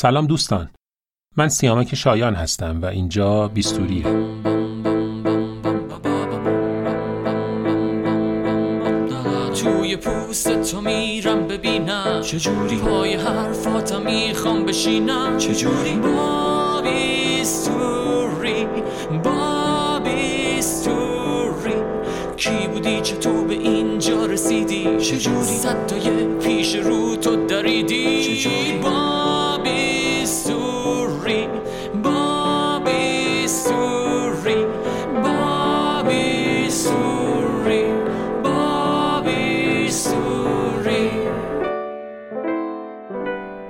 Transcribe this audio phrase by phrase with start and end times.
[0.00, 0.70] سلام دوستان.
[1.36, 4.02] من سیامک شایان هستم و اینجا بیستوریه.
[9.62, 12.20] توی پوست تو میرم ببینم.
[12.22, 15.38] چجوری پای حرفاتم می‌خوام بشینم.
[15.38, 18.66] چجوری با بیستوری
[19.24, 21.74] با بیستوری
[22.36, 28.67] کی بودی؟ چطور به اینجا رسیدی؟ چجوری صدای پیش رو تو دریدی؟ چجوری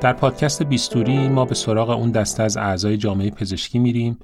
[0.00, 4.18] در پادکست بیستوری ما به سراغ اون دسته از اعضای جامعه پزشکی میریم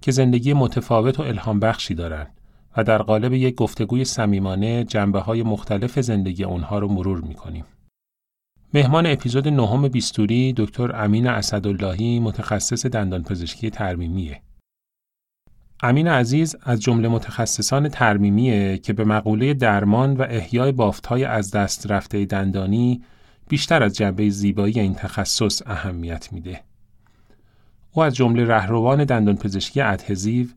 [0.00, 2.26] که زندگی متفاوت و الهام بخشی دارن
[2.76, 7.64] و در قالب یک گفتگوی صمیمانه جنبه های مختلف زندگی اونها رو مرور می‌کنیم.
[8.74, 14.40] مهمان اپیزود نهم بیستوری دکتر امین اسداللهی متخصص دندانپزشکی ترمیمیه.
[15.82, 21.90] امین عزیز از جمله متخصصان ترمیمیه که به مقوله درمان و احیای بافتهای از دست
[21.90, 23.02] رفته دندانی
[23.48, 26.60] بیشتر از جنبه زیبایی این تخصص اهمیت میده.
[27.92, 30.48] او از جمله رهروان دندانپزشکی ادهزیو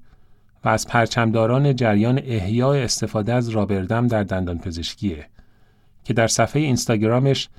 [0.64, 5.26] و از پرچمداران جریان احیای استفاده از رابردم در دندانپزشکیه
[6.04, 7.50] که در صفحه اینستاگرامش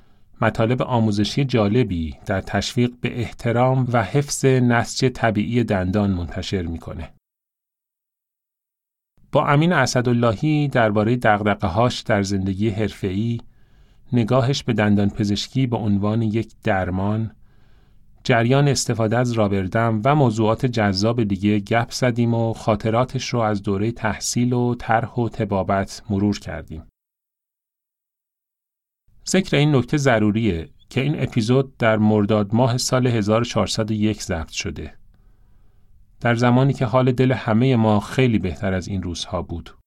[0.41, 7.09] مطالب آموزشی جالبی در تشویق به احترام و حفظ نسج طبیعی دندان منتشر می‌کنه.
[9.31, 13.39] با امین اسداللهی درباره دغدغه‌هاش در زندگی حرفه‌ای،
[14.13, 17.31] نگاهش به دندان پزشکی به عنوان یک درمان،
[18.23, 23.91] جریان استفاده از رابردم و موضوعات جذاب دیگه گپ زدیم و خاطراتش رو از دوره
[23.91, 26.83] تحصیل و طرح و تبابت مرور کردیم.
[29.29, 34.93] ذکر این نکته ضروریه که این اپیزود در مرداد ماه سال 1401 ضبط شده.
[36.21, 39.78] در زمانی که حال دل همه ما خیلی بهتر از این روزها بود.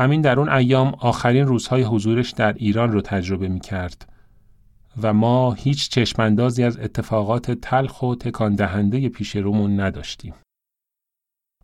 [0.00, 4.12] امین در اون ایام آخرین روزهای حضورش در ایران رو تجربه می کرد
[5.02, 10.34] و ما هیچ چشماندازی از اتفاقات تلخ و تکان دهنده پیش رومون نداشتیم.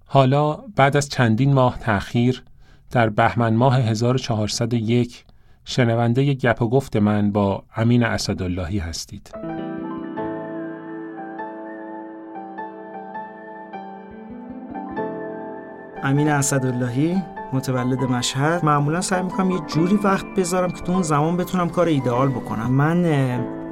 [0.06, 2.42] حالا بعد از چندین ماه تأخیر
[2.90, 5.24] در بهمن ماه 1401
[5.64, 9.30] شنونده گپ و گفت من با امین اسداللهی هستید.
[16.02, 18.64] امین اسداللهی متولد مشهد.
[18.64, 22.70] معمولا سعی می‌کنم یه جوری وقت بذارم که تو اون زمان بتونم کار ایدئال بکنم.
[22.70, 23.04] من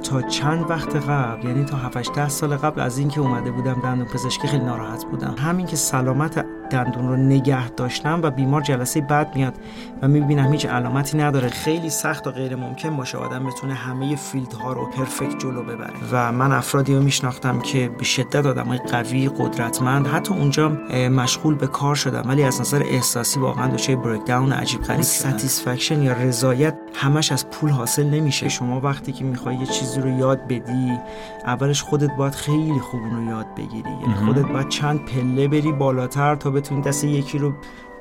[0.03, 4.05] تا چند وقت قبل یعنی تا 7 10 سال قبل از اینکه اومده بودم دندون
[4.05, 5.35] پزشکی خیلی ناراحت بودم.
[5.39, 9.53] همین که سلامت دندون رو نگه داشتم و بیمار جلسه بعد میاد
[10.01, 11.49] و می‌بینم هیچ علامتی نداره.
[11.49, 15.93] خیلی سخت و غیر ممکن باشه آدم بتونه همه فیلدها رو پرفکت جلو ببره.
[16.11, 20.07] و من افرادی رو میشناختم که به شدت آدمای قوی قدرتمند.
[20.07, 20.69] حتی اونجا
[21.09, 26.13] مشغول به کار شدم ولی از نظر احساسی واقعا دچار breakdown عجیب غریب satisfaction یا
[26.13, 28.49] رضایت همش از پول حاصل نمیشه.
[28.49, 30.99] شما وقتی که می‌خوای یه چیزی رو یاد بدی
[31.45, 33.89] اولش خودت باید خیلی خوب اون رو یاد بگیری.
[34.01, 37.53] یعنی خودت باید چند پله بری بالاتر تا بتونی دست یکی رو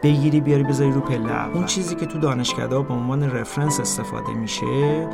[0.04, 1.54] بگیری بیاری بذاری رو پله اول.
[1.56, 5.08] اون چیزی که تو دانشکده به عنوان reference استفاده میشه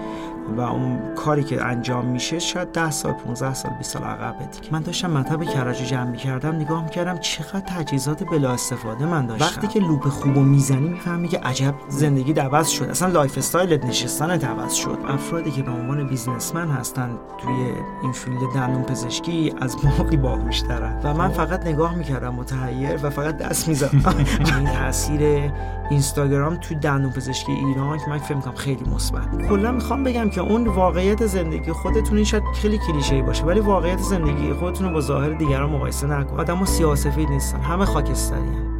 [0.57, 4.73] و اون کاری که انجام میشه شاید 10 سال 15 سال 20 سال عقب دیگه.
[4.73, 9.45] من داشتم مطب کرج جمع می‌کردم نگاه می‌کردم چقدر تجهیزات بلا استفاده من داشتم.
[9.45, 12.85] وقتی که loupe خوبو می‌زنی می‌فهمی که عجب زندگی عوض شد.
[12.85, 14.99] اصلا lifestyle ت نشستن عوض شد.
[15.09, 21.01] افرادی که به عنوان businessman هستن توی این فیلد دندون پزشکی از موقعی باهوشترن.
[21.05, 24.03] و من فقط نگاه می‌کردم متحیر و فقط دست می‌زدم.
[24.81, 25.51] تاثیر
[25.91, 30.41] اینستاگرام تو دندون پزشکی ایران که من فکر می‌کنم خیلی مثبت کلا می‌خوام بگم که
[30.41, 35.01] اون واقعیت زندگی خودتون این شاید خیلی کلیشه‌ای باشه ولی واقعیت زندگی خودتون رو با
[35.01, 38.80] ظاهر دیگران مقایسه نکن آدم‌ها سیاه‌سفید نیستن همه خاکستری هن.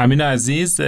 [0.00, 0.80] امین عزیز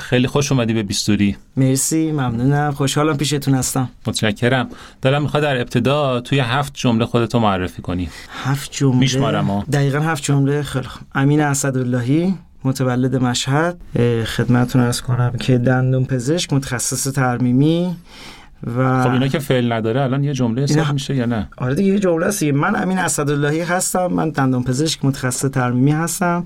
[0.00, 1.36] خیلی خوش اومدی به بیستوری.
[1.56, 2.70] مرسی ممنونم.
[2.70, 3.88] خوشحالم پیشتون هستم.
[4.06, 4.68] متشکرم.
[5.02, 8.08] دلم می‌خواد در ابتدا توی هفت جمله خودتو معرفی کنی.
[8.44, 10.62] هفت جمله؟ میشمارم دقیقا هفت جمله.
[10.62, 12.34] خیلی امین اسداللهی
[12.64, 13.80] متولد مشهد.
[14.24, 17.96] خدمتتون ارز کنم که دندون پزشک متخصص ترمیمی
[18.76, 21.92] و خب اینا که فعل نداره الان یه جمله حساب میشه یا نه؟ آره دیگه
[21.92, 24.06] یه جمله است من امین اسداللهی هستم.
[24.06, 26.44] من دندون پزشک متخصص ترمیمی هستم.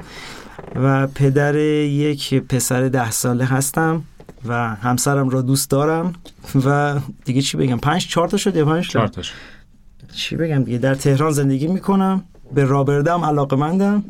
[0.75, 4.03] و پدر یک پسر ده ساله هستم
[4.49, 6.13] و همسرم را دوست دارم
[6.67, 9.23] و دیگه چی بگم؟ پنج چهار تا شد یا پنج چهار تا
[10.13, 12.25] چی بگم؟ دیگه در تهران زندگی می‌کنم.
[12.55, 14.05] به rubber dam علاقه مندم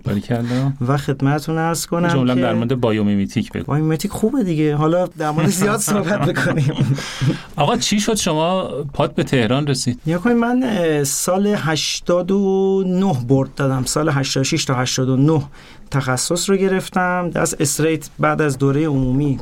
[0.89, 3.65] و خدمتتون عرض کنم جمله که در مورد biomimetic بگو.
[3.65, 4.77] biomimetic خوبه دیگه.
[4.77, 6.97] حالا در مورد زیاد صحبت بکنیم.
[7.57, 13.85] آقا چی شد شما پات به تهران رسید؟ یا کنید من سال 89 board دادم.
[13.85, 15.43] سال 86 تا 89
[15.91, 17.31] تخصص رو گرفتم.
[17.35, 19.39] از استریت بعد از دوره عمومی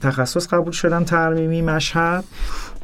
[0.00, 2.24] تخصص قبول شدم ترمیمی مشهد.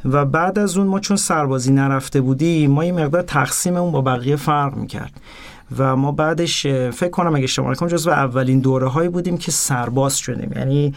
[0.05, 4.35] و بعد از اون ما چون سربازی نرفته بودیم ما یه مقدار تقسیممون با بقیه
[4.35, 5.11] فرق می‌کرد.
[5.77, 10.17] و ما بعدش فکر کنم اگه اشتباه نکنم جزو اولین دوره هایی بودیم که سرباز
[10.17, 10.51] شدیم.
[10.55, 10.93] یعنی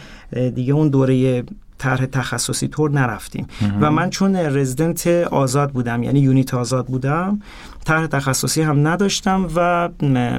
[0.55, 1.43] دیگه اون دوره
[1.77, 3.47] طرح تخصصی طور نرفتیم.
[3.81, 7.39] و من چون رزیدنت آزاد بودم یعنی یونیت آزاد بودم
[7.85, 9.89] طرح تخصصی هم نداشتم و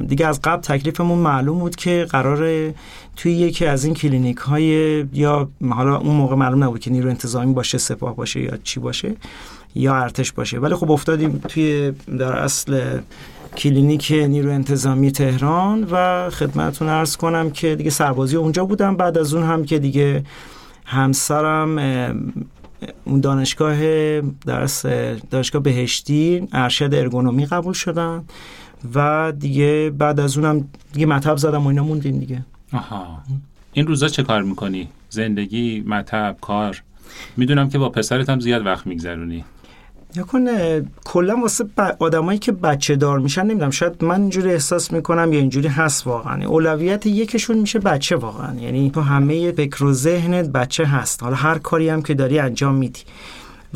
[0.09, 2.73] دیگه از قبل تکلیفمون معلوم بود که قرار
[3.17, 7.53] توی یکی از این کلینیک های یا حالا اون موقع معلوم نبود که نیرو انتظامی
[7.53, 9.17] باشه سپاه باشه یا چی باشه
[9.75, 10.59] یا ارتش باشه.
[10.59, 12.99] ولی خب افتادیم توی در اصل
[13.57, 18.97] کلینیک نیرو انتظامی تهران و خدمتتون عرض کنم که دیگه سربازی اونجا بودم.
[18.97, 20.25] بعد از اون هم که دیگه
[20.85, 21.79] همسرم
[23.05, 23.77] اون دانشگاه
[24.21, 24.87] درس
[25.31, 28.25] دانشگاه بهشتی ارشد ارگونومی قبول شدم
[28.95, 32.45] و دیگه بعد از اونم دیگه مطب زدم و اینا موندیم دیگه.
[32.73, 33.19] آها.
[33.73, 36.83] این روزا چه کار می‌کنی؟ زندگی مطب کار؟
[37.37, 39.45] می‌دونم که با پسرت هم زیاد وقت میگذرونی.
[40.17, 41.65] یا کنه کلا واسه.
[41.99, 46.47] آدمایی که بچه دار میشن نمی‌دونم شاید من اینجوری احساس می‌کنم یا اینجوری هست واقعا.
[46.47, 48.55] اولویت یکشون میشه بچه واقعا.
[48.61, 51.23] یعنی تو همه فکر و ذهنت بچه هست.
[51.23, 53.01] حالا هر کاری هم که داری انجام میدی.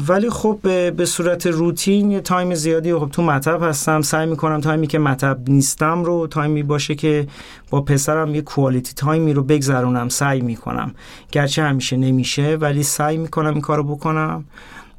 [0.09, 4.03] ولی خب به به صورت روتین یه time زیادی خب تو مطب هستم.
[4.03, 7.27] سعی می‌کنم time ی که مطب نیستم رو time ی باشه که
[7.71, 10.09] با پسرم یه quality time ی رو بگذرونم.
[10.09, 10.95] سعی می‌کنم.
[11.33, 14.45] گرچه همیشه نمیشه ولی سعی می‌کنم این کارو بکنم.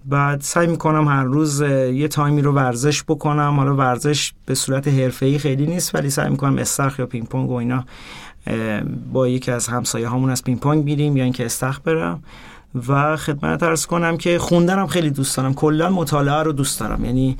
[0.05, 3.55] بعد سعی می‌کنم هر روز یه time ی رو ورزش بکنم.
[3.57, 7.53] حالا ورزش به صورت حرفه‌ای خیلی نیست ولی سعی می‌کنم استخر یا پینگ پونگ و
[7.53, 7.85] اینا
[9.13, 12.23] با یکی از همسایه هامون از پینگ پونگ میریم یا اینکه استخر برم.
[12.87, 15.53] و خدمت ارز کنم که خوندنم خیلی دوست دارم.
[15.53, 17.05] کلا مطالعه رو دوست دارم.
[17.05, 17.37] یعنی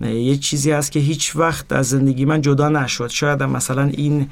[0.00, 3.08] یه چیزی هست که هیچ وقت از زندگی من جدا نشد.
[3.08, 4.28] شاید مثلا این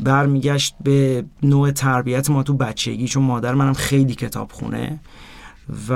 [0.00, 5.00] برمیگشت به نوع تربیت ما تو بچگی چون مادر منم خیلی کتاب خونه.
[5.88, 5.92] و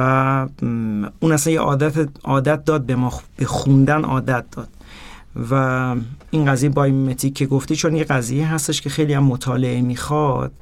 [1.20, 4.68] اون اصلا یه عادت عادت داد به ما به خوندن عادت داد.
[5.50, 5.94] و
[6.30, 10.52] این قضیه بایومتیک که گفتی چون یه قضیه هستش که خیلی هم مطالعه می‌خواد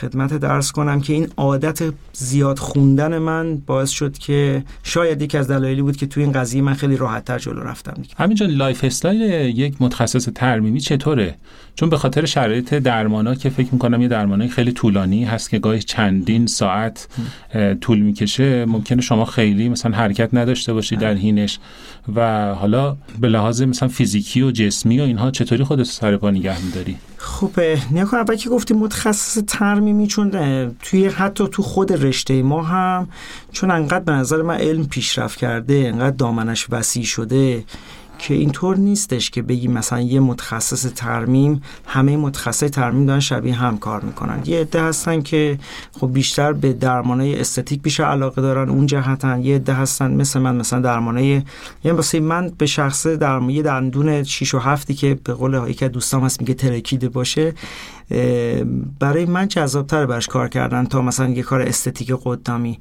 [0.00, 5.48] خدمتت عرض کنم که این عادت زیاد خوندن من باعث شد که شاید یکی از
[5.48, 8.14] دلایلی بود که تو این قضیه من خیلی راحتتر جلو رفتم دیگه.
[8.18, 9.20] همینجا lifestyle
[9.58, 11.34] یک متخصص ترمیمی چطوره؟
[11.74, 15.82] چون به خاطر شرایط درمانا که فکر می‌کنم یه درمانای خیلی طولانی هست که گاهی
[15.82, 17.08] چندین ساعت
[17.80, 21.58] طول می‌کشه ممکنه شما خیلی مثلا حرکت نداشته باشی در حینش.
[22.16, 26.64] و حالا به لحاظ مثلا فیزیکی و جسمی و اینها چطوری خودت سر پا نگه
[26.64, 27.60] میداری؟ خب
[27.90, 29.38] نیا اول که گفتیم متخصص
[29.82, 30.30] ترمیمی چون
[30.82, 33.08] توی حتی تو خود رشته ما هم
[33.52, 37.64] چون انقدر به نظر من علم پیشرفت کرده انقدر دامنش وسیع شده
[38.18, 43.78] که اینطور نیستش که بگیم مثلا یه متخصص ترمیم همه متخصص ترمیم دارن شبیه هم
[43.78, 44.42] کار می‌کنن.
[44.44, 45.58] یه عده هستن که
[46.00, 49.42] خب بیشتر به درمانای استتیک بیشتر علاقه دارن اون جهتن.
[49.42, 51.42] یه عده هستن مثل من مثلا درمانای
[51.84, 55.84] یعنی واسه من به شخصه درم یه دندون 6 و 7 که به قول یکی
[55.84, 57.54] از دوستام هست میگه ترکیده باشه.
[59.00, 62.78] برای من جذابتر برش کار کردن تا مثلا یه کار استتیک قدامی.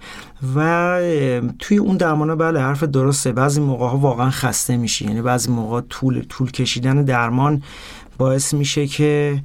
[0.55, 0.99] و
[1.59, 3.31] توی اون درمانا بله حرف درسته.
[3.31, 5.05] بعضی موقع ها واقعا خسته میشی.
[5.05, 7.63] یعنی بعضی موقع طول طول کشیدن درمان
[8.17, 9.41] باعث میشه که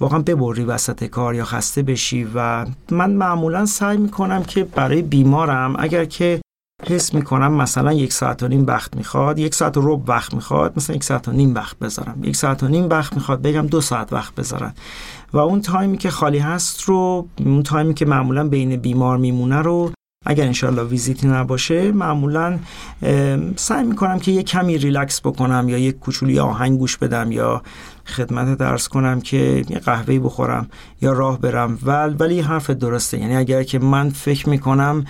[0.00, 2.26] واقعا ببری وسط کار یا خسته بشی.
[2.34, 6.40] و من معمولا سعی می‌کنم که برای بیمارم اگر که
[6.86, 10.72] حس می‌کنم مثلا یک ساعت و نیم وقت می‌خواد یک ساعت و ربع وقت می‌خواد
[10.76, 12.24] مثلا یک ساعت و نیم وقت بذارم.
[12.24, 14.72] یک ساعت و نیم وقت می‌خواد بگم دو ساعت وقت بذارن.
[15.32, 19.16] و اون time ی که خالی هست رو اون time ی که معمولا بین بیمار
[19.16, 19.92] میمونه رو
[20.26, 22.58] اگر انشالله ویزیتی نباشه معمولا
[23.56, 27.62] سعی می‌کنم که یه کمی ریلکس بکنم یا یک کوچولی آهنگ گوش بدم یا
[28.06, 30.68] خدمتت عرض کنم که یه قهوه بخورم
[31.02, 31.78] یا راه برم.
[31.82, 33.18] ول ولی حرف درسته.
[33.18, 35.04] یعنی اگر که من فکر می‌کنم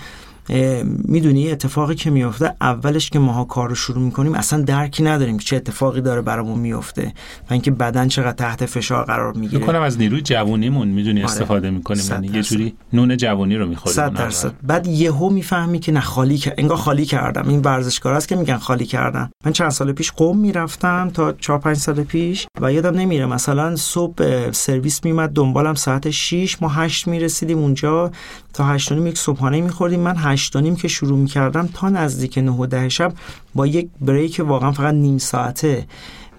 [1.05, 5.45] می‌دونی اتفاقی که میفته اولش که ماها کار رو شروع می‌کنیم اصلا درکی نداریم که
[5.45, 7.13] چه اتفاقی داره برامون میفته
[7.49, 9.59] و اینکه بدن چقدر تحت فشار قرار می‌گیره.
[9.59, 11.31] می‌کنم از نیروی جوونیمون می‌دونی آره.
[11.31, 12.03] استفاده می‌کنیم.
[12.09, 12.43] یعنی یه.
[12.43, 13.95] جوری نون جوونی رو می‌خوریم.
[13.95, 14.51] صد درصد.
[14.63, 17.49] بعد یهو می‌فهمی که نه خالی که انگار خالی کردم.
[17.49, 19.31] این ورزشکار است که میگن خالی کردم.
[19.45, 23.75] من چند سال پیش قم می‌رفتم تا 4 5 سال پیش و یادم نمیره مثلا
[23.75, 28.11] صبح سرویس میمد دنبالم ساعت 6 ما 8 می‌رسیدیم اونجا
[28.53, 29.99] تا 8 و نیم یک صبحانه میخوردیم.
[29.99, 33.13] من 8 و نیم که شروع می‌کردم تا نزدیک 9 و 10 شب
[33.55, 35.85] با یک بریک واقعا فقط نیم ساعته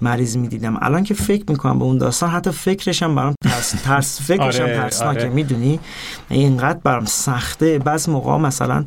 [0.01, 0.79] مریض می‌دیدم.
[0.83, 5.21] الان که فکر می‌کنم به اون داستان حتی فکرشم برام ترس ترس فکرشم آره، ترسناکه
[5.21, 5.29] آره.
[5.29, 5.81] می‌دونی؟
[6.31, 7.79] اینقدر برام سخته.
[7.79, 8.85] بعض موقع مثلا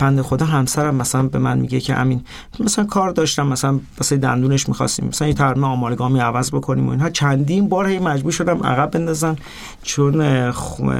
[0.00, 2.24] بنده خدا همسرم مثلا به من میگه که امین
[2.60, 7.10] مثلا کار داشتم مثلا واسه دندونش می‌خواستیم مثلا یه ترمیم آمالگامی عوض بکنیم و اینها
[7.10, 9.36] چندین بار هی مجبور شدم عقب بندازم
[9.82, 10.48] چون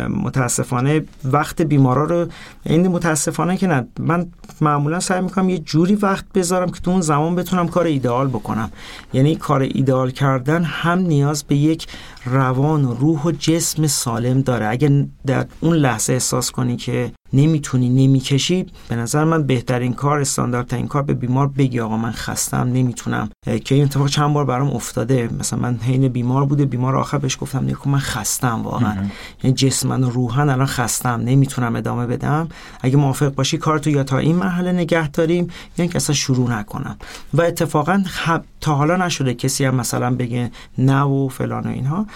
[0.09, 2.27] متاسفانه وقت بیمارا رو
[2.65, 3.87] این متاسفانه که نه.
[3.99, 4.27] من
[4.61, 8.71] معمولا سعی می‌کنم یه جوری وقت بذارم که تو اون زمان بتونم کار ایدئال بکنم.
[9.13, 11.87] یعنی کار ایدئال کردن هم نیاز به یک
[12.27, 14.67] روان و روح و جسم سالم داره.
[14.67, 20.87] اگه در اون لحظه احساس کنی که نمی‌تونی نمی‌کشی به نظر من بهترین کار استانداردترین
[20.89, 23.31] کار به بیمار بگی آقا من خستم نمی‌تونم.
[23.65, 25.29] که این اتفاق چند بار برام افتاده.
[25.41, 28.95] مثلا من حین بیمار بوده بیمار آخر بهش گفتم نیکو من خستم واقعا.
[29.43, 32.49] یعنی جسمن و روحن الان خستم نمی‌تونم ادامه بدم.
[32.81, 35.51] اگه موافق باشی کارتو یا تا این مرحله نگه داریم یا
[35.83, 36.97] اینکه اصلا شروع نکنم.
[37.35, 39.35] و اتفاقا خب- تا حالا نشده.
[39.35, 42.07] کسی هم مثلا بگه نه و فلان و اینها.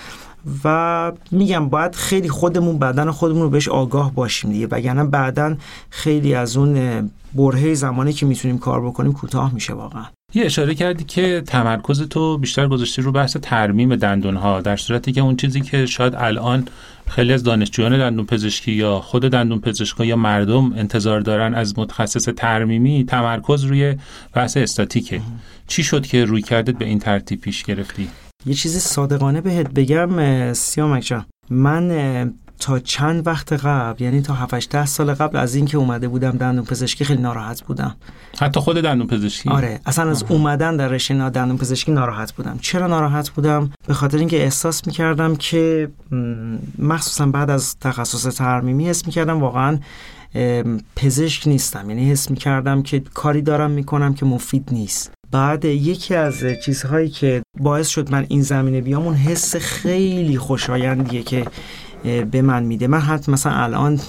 [0.65, 4.67] و میگم باید خیلی خودمون بدن خودمون رو بهش آگاه باشیم دیگه.
[4.67, 5.57] وگرنه بعدا
[5.91, 10.05] خیلی از اون برهه زمانی که می‌تونیم کار بکنیم کوتاه میشه واقعا.
[10.35, 15.13] یه اشاره کردی که تمرکز تو بیشتر گذاشتی رو بحث ترمیم دندون ها در صورتی
[15.13, 16.69] که اون چیزی که شاید الان
[17.07, 22.29] خیلی از دانشجویان دندون پزشکی یا خود دندون پزشکا یا مردم انتظار دارن از متخصص
[22.37, 23.97] ترمیمی تمرکز روی
[24.35, 25.21] بحث استاتیکه.
[25.67, 28.09] چی شد که روی کردت به این ترتیب پیش گرفتی؟
[28.47, 31.25] یه چیزی صادقانه بهت بگم سیامک جان.
[31.51, 36.31] من تا چند وقت قبل یعنی تا 7 ده سال قبل از اینکه اومده بودم
[36.31, 37.97] دندون پزشکی خیلی ناراحت بودم.
[38.39, 40.25] حتی خود دندون پزشکی؟ آره اصلا از.
[40.29, 42.59] اومدن در رشته دندون پزشکی ناراحت بودم.
[42.61, 45.91] چرا ناراحت بودم؟ به خاطر اینکه احساس می‌کردم که
[46.79, 49.79] مخصوصا بعد از تخصص ترمیمی حس می‌کردم واقعا
[50.97, 51.91] پزشک نیستم.
[51.91, 55.13] یعنی حس می‌کردم که کاری دارم می‌کنم که مفید نیست.
[55.33, 61.23] بعد یکی از چیزهایی که باعث شد من این زمینه بیام اون حس خیلی خوشایندیه
[61.23, 61.47] که
[62.31, 62.87] به من میده.
[62.87, 64.01] من حتی مثلا الان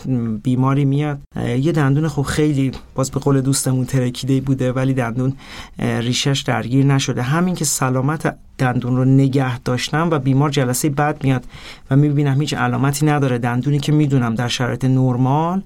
[0.44, 1.20] بیماری میاد
[1.60, 5.34] یه دندون خب خیلی باز به قول دوستمون ترکیده بوده ولی دندون
[5.80, 7.22] ریشش درگیر نشده.
[7.22, 11.46] همین که سلامت دندون رو نگه داشتم و بیمار جلسه بعد میاد
[11.92, 13.38] و می‌بینم هیچ علامتی نداره.
[13.38, 15.62] دندونی که می‌دونم در شرایط نرمال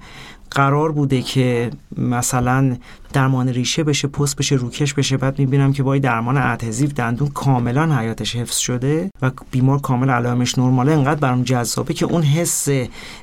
[0.52, 2.78] قرار بوده که مثلا
[3.14, 7.98] درمان ریشه بشه پست بشه روکش بشه بعد می‌بینم که با درمان ادهزیو دندون کاملا
[7.98, 10.92] حیاتش حفظ شده و بیمار کامل علائمش نرماله.
[10.92, 12.68] انقدر برام جذابه که اون حس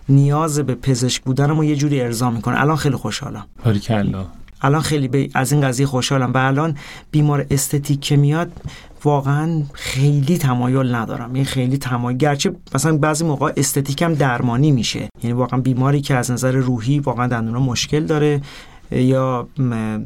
[0.09, 2.61] نیاز به پزشک بودنم رو یه جوری ارضا می‌کنه.
[2.61, 3.47] الان خیلی خوشحالم.
[3.64, 4.25] باریکلا
[4.62, 6.33] الان خیلی از این قضیه خوشحالم.
[6.33, 6.76] و الان
[7.11, 8.52] بیمار استتیک که میاد
[9.04, 11.37] واقعا خیلی تمایل ندارم.
[11.37, 15.09] یعنی خیلی تمایل گرچه مثلا بعضی موقع استتیک هم درمانی میشه.
[15.23, 18.40] یعنی واقعا بیماری که از نظر روحی واقعا دندونا مشکل داره.
[18.93, 19.49] یا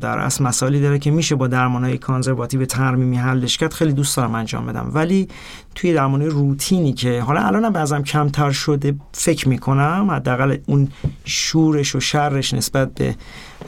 [0.01, 4.35] در اصل مسائلی داره که میشه با درمانهای کانزرواتیو ترمیمی حلش کرد خیلی دوست دارم
[4.35, 4.91] انجام بدم.
[4.95, 5.29] ولی
[5.75, 10.89] توی درمان روتینی که حالا الانم بعضم کمتر شده فکر می‌کنم حداقل اون
[11.25, 13.17] شورش و شرش نسبت به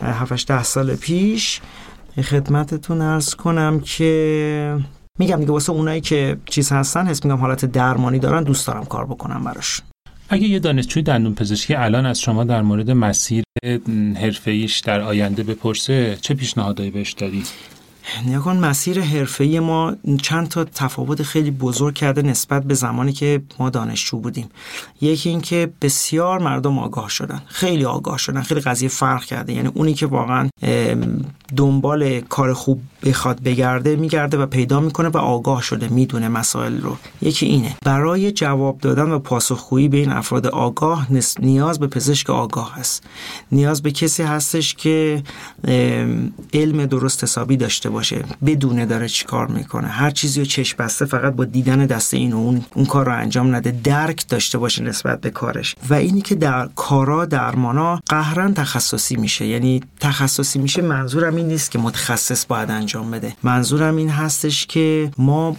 [0.03, 1.61] 7 ده سال پیش
[2.23, 4.79] خدمتتون ارز کنم که
[5.19, 9.07] میگم دیگه واسه اونایی که چیز هستن حس میگم حالت درمانی دارن دوست دارم کار
[9.07, 9.81] بکنم براش
[10.31, 13.45] اگه یه دانشجوی دندون پزشکی الان از شما در مورد مسیر
[14.17, 17.43] حرفه‌ایش در آینده بپرسه چه پیشنهادایی بهش دادی؟
[18.27, 23.43] نگاه کن مسیر حرفه‌ای ما چند تا تفاوت خیلی بزرگ کرده نسبت به زمانی که
[23.59, 24.49] ما دانشجو بودیم
[25.01, 29.95] یکی اینکه بسیار مردم آگاه شدن خیلی آگاه شدن خیلی قضیه فرق کرده یعنی اونی
[29.95, 30.49] که واقعا
[31.57, 36.97] دنبال کار خوب بخواد بگرده میگرده و پیدا می‌کنه و آگاه شده می‌دونه مسائل رو.
[37.23, 37.77] یکی اینه.
[37.85, 41.07] برای جواب دادن و پاسخگویی به این افراد آگاه
[41.41, 43.05] نیاز به پزشک آگاه هست.
[43.53, 45.23] نیاز به کسی هستش که
[46.55, 49.89] علم درست حسابی داشته باشه بدونه داره چی کار می‌کنه.
[49.89, 53.13] هر چیزی رو چشم بسته فقط با دیدن دست این و اون اون کار رو
[53.13, 53.71] انجام نده.
[53.85, 55.75] درک داشته باشه نسبت به کارش.
[55.91, 59.47] و اینی که در کارا درمانا قهرن تخصصی میشه.
[59.47, 63.37] یعنی تخصصی میشه منظورم این نیست که متخصص باید انجام بده.
[63.43, 65.57] منظورم این هستش که ما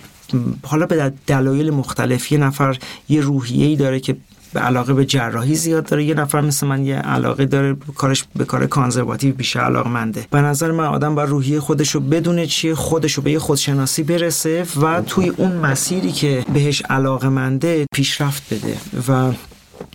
[0.63, 2.77] حالا به دلایل مختلف یه نفر
[3.09, 4.17] یه روحیه‌ای داره که
[4.53, 8.45] به علاقه به جراحی زیاد داره یه نفر مثل من یه علاقه داره کارش به
[8.45, 12.75] کار کانزرواتیو بیشتر علاقه منده به نظر من آدم بر روحیه خودش رو بدونه چیه
[12.75, 18.53] خودش رو به یه خودشناسی برسه و توی اون مسیری که بهش علاقه منده پیشرفت
[18.53, 18.77] بده.
[19.07, 19.31] و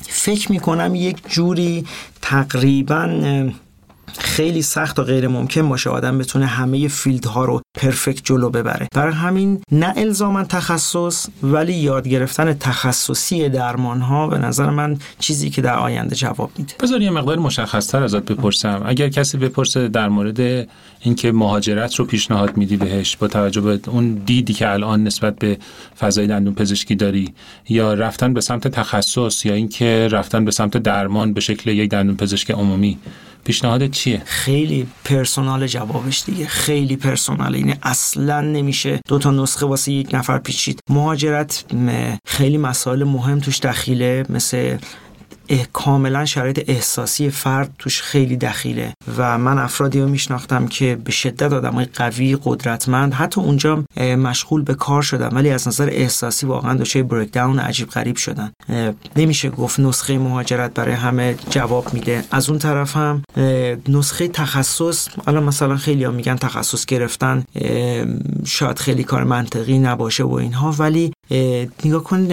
[0.09, 1.85] فکر می‌کنم یک جوری
[2.23, 3.05] تقریبا
[4.19, 8.89] خیلی سخت و غیر ممکن باشه آدم بتونه همه فیلدها رو پرفکت جلو ببره.
[8.95, 15.51] برای همین نه الزاما تخصص ولی یاد گرفتن تخصصی درمان ها به نظر من چیزی
[15.51, 16.75] که در آینده جواب میده.
[16.81, 18.83] بذار یه مقدار مشخص تر ازت بپرسم.
[18.87, 20.69] اگر کسی بپرسه در مورد
[21.01, 25.59] اینکه مهاجرت رو پیشنهاد میدی بهش با توجه به اون دیدی که الان نسبت به
[25.99, 27.35] فضای دندون پزشکی داری
[27.69, 32.17] یا رفتن به سمت تخصص یا اینکه رفتن به سمت درمان به شکل یک دندون
[32.17, 32.99] پزشک عمومی
[33.45, 36.47] پیشنهاد چیه؟ خیلی پرسونال جوابش دیگه.
[36.47, 37.55] خیلی پرسونال.
[37.55, 40.81] اینه اصلا نمیشه دو تا نسخه واسه یک نفر پیچید.
[40.91, 41.65] مهاجرت
[42.27, 44.77] خیلی مسائل مهم توش دخیله مثل
[45.73, 51.53] کاملا شرایط احساسی فرد توش خیلی دخیله و من افرادی رو میشناختم که به شدت
[51.53, 57.03] آدمای قوی قدرتمند حتی اونجا مشغول به کار شدن ولی از نظر احساسی واقعا دچار
[57.03, 58.53] بریک داون عجیب غریب شدن.
[59.17, 62.25] نمیشه گفت نسخه مهاجرت برای همه جواب میده.
[62.31, 63.23] از اون طرف هم
[63.89, 67.45] نسخه تخصص الان مثلا خیلی ها میگن تخصص گرفتن
[68.45, 71.13] شاید خیلی کار منطقی نباشه و اینها ولی
[71.85, 72.29] نگاه کن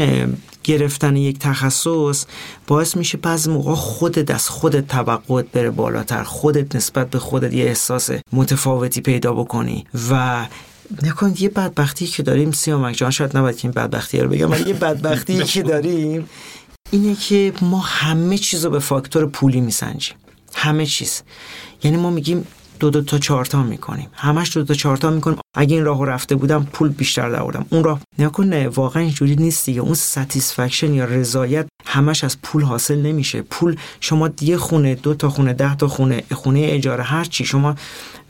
[0.64, 2.26] گرفتن یک تخصص
[2.68, 6.24] باعث میشه بعضی موقع خودت از خودت توقعت بره بالاتر.
[6.24, 9.86] خودت نسبت به خودت یه احساس متفاوتی پیدا بکنی.
[10.10, 10.46] و
[11.04, 14.70] نکن یه بدبختی که داریم سیامک جان شاید نباید که این بدبختی رو بگم ولی
[14.70, 16.30] یه بدبختی که داریم
[16.92, 20.16] اینه که ما همه چیز رو به فاکتور پولی میسنجیم.
[20.54, 21.22] همه چیز.
[21.84, 22.48] یعنی ما میگیم
[22.82, 24.08] دو دو تا چهارتا می‌کنیم.
[24.14, 25.38] همش دو تا چهارتا می‌کنیم.
[25.58, 29.82] اگه این راهو رفته بودم پول بیشتر داردم اون راه نکن واقعا اینجوری نیست دیگه.
[29.82, 33.42] اون satisfaction یا رضایت همش از پول حاصل نمیشه.
[33.42, 37.76] پول شما یه خونه دو تا خونه ده تا خونه خونه اجاره هر چی شما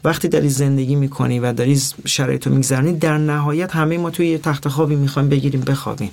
[0.04, 4.38] وقتی داری زندگی می‌کنی و داری شرایط رو میگذرنی در نهایت همه ما توی یه
[4.38, 6.12] تخت خوابی می‌خوایم بگیریم بخوابیم.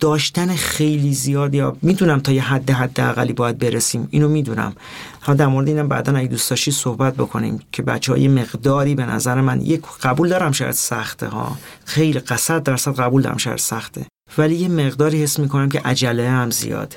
[0.00, 4.08] داشتن خیلی زیاد یا می‌دونم تا یه حد حد اقلی باید برسیم.
[4.10, 4.72] اینو می‌دونم.
[5.22, 9.06] ها در مورد اینم بعدا اگه دوست داشتی صحبت بکنیم که بچه های مقداری به
[9.06, 11.58] نظر من یک قبول دارم شاید سخته ها.
[11.84, 14.06] خیلی قصد درصد قبول دارم شاید سخته.
[14.38, 16.96] ولی یه مقداری حس می‌کنم که عجله هم زیاده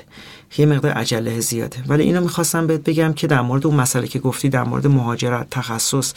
[0.58, 1.76] یه مقدار عجله زیاده.
[1.88, 5.46] ولی اینو می‌خواستم بهت بگم که در مورد اون مسئله که گفتی در مورد مهاجرت
[5.50, 6.12] تخصص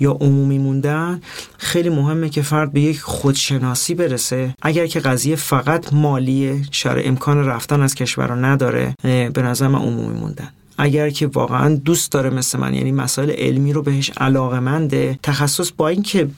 [0.00, 1.20] یا عمومی موندن
[1.58, 4.54] خیلی مهمه که فرد به یک خودشناسی برسه.
[4.62, 9.78] اگر که قضیه فقط مالیه شر امکان رفتن از کشور رو نداره به نظر من
[9.78, 10.48] عمومی موندن.
[10.78, 15.72] اگر که واقعا دوست داره مثل من یعنی مسائل علمی رو بهش علاقه منده تخصص
[15.76, 16.28] با اینکه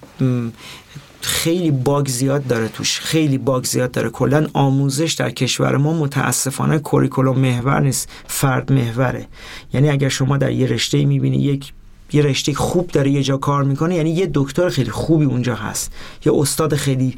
[1.21, 3.01] خیلی bug زیاد داره توش.
[3.01, 4.11] خیلی bug زیاد داره.
[4.11, 8.09] کلا آموزش در کشور ما متاسفانه curriculum محور نیست.
[8.27, 9.27] فرد محوره.
[9.73, 11.73] یعنی اگر شما در یه رشته می‌بینی یک
[12.13, 15.93] یه رشته خوب داره یه جا کار می‌کنه یعنی یه دکتر خیلی خوبی اونجا هست.
[16.27, 17.17] یه استاد خیلی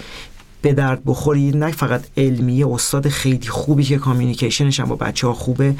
[0.63, 5.27] به درد بخوری نه فقط علمی استاد خیلی خوبی که communication ش هم با بچه
[5.27, 5.75] ها خوبه.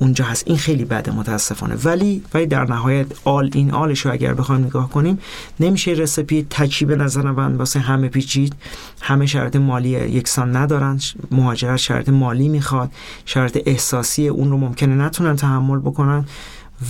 [0.00, 0.42] اونجا هست.
[0.46, 1.74] این خیلی بده متاسفانه.
[1.84, 5.18] ولی ولی در نهایت آل این آلش رو اگر بخوایم نگاه کنیم
[5.60, 8.54] نمیشه رسپی تکی به نظر من واسه همه پیچید.
[9.00, 11.00] همه شرط مالی یکسان ندارن.
[11.30, 12.90] مهاجرت شرط مالی می‌خواد.
[13.24, 16.24] شرط احساسی اون رو ممکنه نتونن تحمل بکنن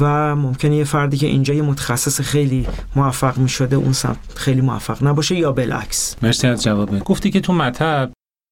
[0.00, 4.60] و ممکنه یه فردی که اینجا یه متخصص خیلی موفق می شده اون سمت خیلی
[4.60, 6.16] موفق نباشه یا بالعکس.
[6.22, 8.10] مرسی از جوابه گفتی که تو مطب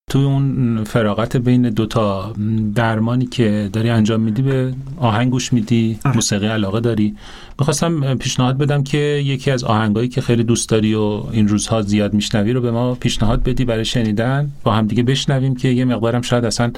[0.09, 2.33] توی اون فراغت بین دوتا
[2.75, 6.15] درمانی که داری انجام میدی به آهنگ گوش میدی آره.
[6.15, 7.17] موسیقی علاقه داری
[7.59, 12.15] می‌خواستم پیشنهاد بدم که یکی از آهنگایی که خیلی دوست داری و این روزها زیاد
[12.15, 16.23] میشنوی رو به ما پیشنهاد بدی برای شنیدن با هم دیگه بشنویم که یه مقدارم
[16.23, 16.73] شاید اصلا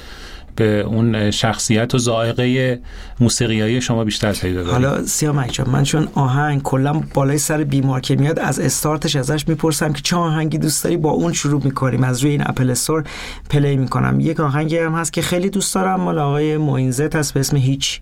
[0.61, 2.81] به اون شخصیت و ذائقه
[3.21, 8.17] موسیقیایی شما بیشتر پی ببرید حالا سیامک من چون آهنگ کلا بالای سر بیمار که
[8.17, 12.05] میاد از استارتش ازش می‌پرسم که چه آهنگی دوست داری با اون شروع می‌کنیم.
[12.05, 13.05] از روی این اپل استور
[13.51, 14.21] پلی می‌کنم.
[14.21, 18.01] یک آهنگی هم هست که خیلی دوست دارم مال آقای موینزت هست به اسم هیچ.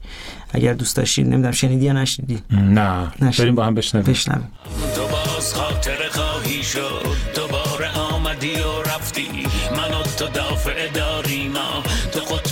[0.53, 4.12] اگر دوست داشتید نمی‌دونم شنیدی یا نشنیدی؟ نه بریم با هم بشنویم.
[4.12, 4.49] بشنویم.
[4.94, 9.29] تو باز خاطر خواهی شد دوباره آمدی و رفتی.
[9.77, 10.27] من و تو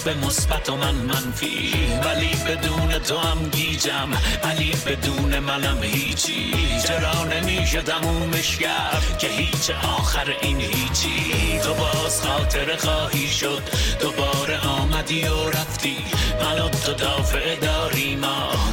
[0.06, 1.72] قطب مثبت و من منفی
[2.04, 4.08] ولی بدون تو هم گیجم
[4.44, 6.52] ولی بدون منم هیچی
[6.86, 13.62] چرا نمیشه تمومش کرد که هیچ آخر این هیچی تو باز خاطر خواهی شد
[14.00, 14.56] دوباره
[14.96, 15.96] آمدی و رفتی.
[16.40, 18.20] و تو دافع داریم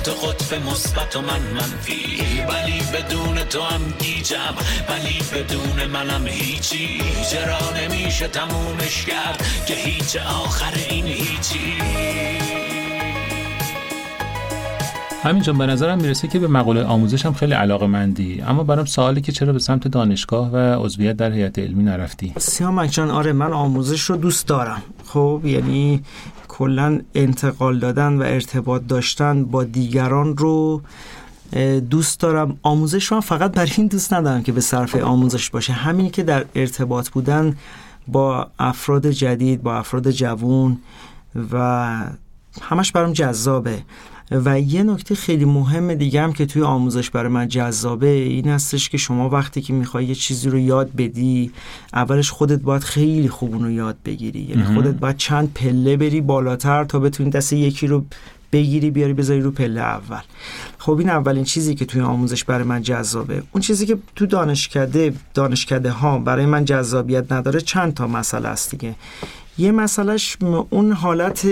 [0.04, 2.24] تو قطب مثبت و من منفی.
[2.50, 4.56] ولی بدون تو هم گیجم
[4.90, 7.02] ولی بدون منم هیچی.
[7.32, 12.43] چرا نمیشه تمومش کرد که هیچ آخر این هیچی.
[15.24, 19.22] همینجا به نظرم می‌رسه که به مقوله آموزش هم خیلی علاقه مندی اما برام سوالی
[19.22, 23.54] که چرا به سمت دانشگاه و عضویت در هیئت علمی نرفتی؟ سیامک جان آره من
[23.54, 24.82] آموزش رو دوست دارم.
[25.06, 26.04] خب یعنی
[26.48, 30.82] کلا انتقال دادن و ارتباط داشتن با دیگران رو
[31.90, 32.58] دوست دارم.
[32.62, 35.74] آموزش رو فقط برای این دوست ندارم که به صرف آموزش باشه.
[35.74, 37.56] همین که در ارتباط بودن
[38.08, 40.78] با افراد جدید با افراد جوون
[41.52, 41.58] و
[42.62, 43.84] همش برام جذابه.
[44.32, 48.90] و یه نکته خیلی مهم دیگه هم که توی آموزش برای من جذابه این هستش
[48.90, 51.52] که شما وقتی که می‌خوای یه چیزی رو یاد بدی
[51.94, 54.40] اولش خودت باید خیلی خوب اون رو یاد بگیری.
[54.40, 58.06] یعنی خودت باید چند پله بری بالاتر تا بتونی دست یکی رو
[58.52, 60.22] بگیری بیاری بذاری رو پله اول.
[60.78, 63.44] خب این اولین چیزی که توی آموزش برای من جذابه.
[63.52, 68.72] اون چیزی که تو دانشکده دانشکده ها برای من جذابیت نداره چند تا مسئله است
[68.72, 68.96] دیگه.
[69.58, 70.38] یه مسئلهش
[70.70, 71.48] اون حالت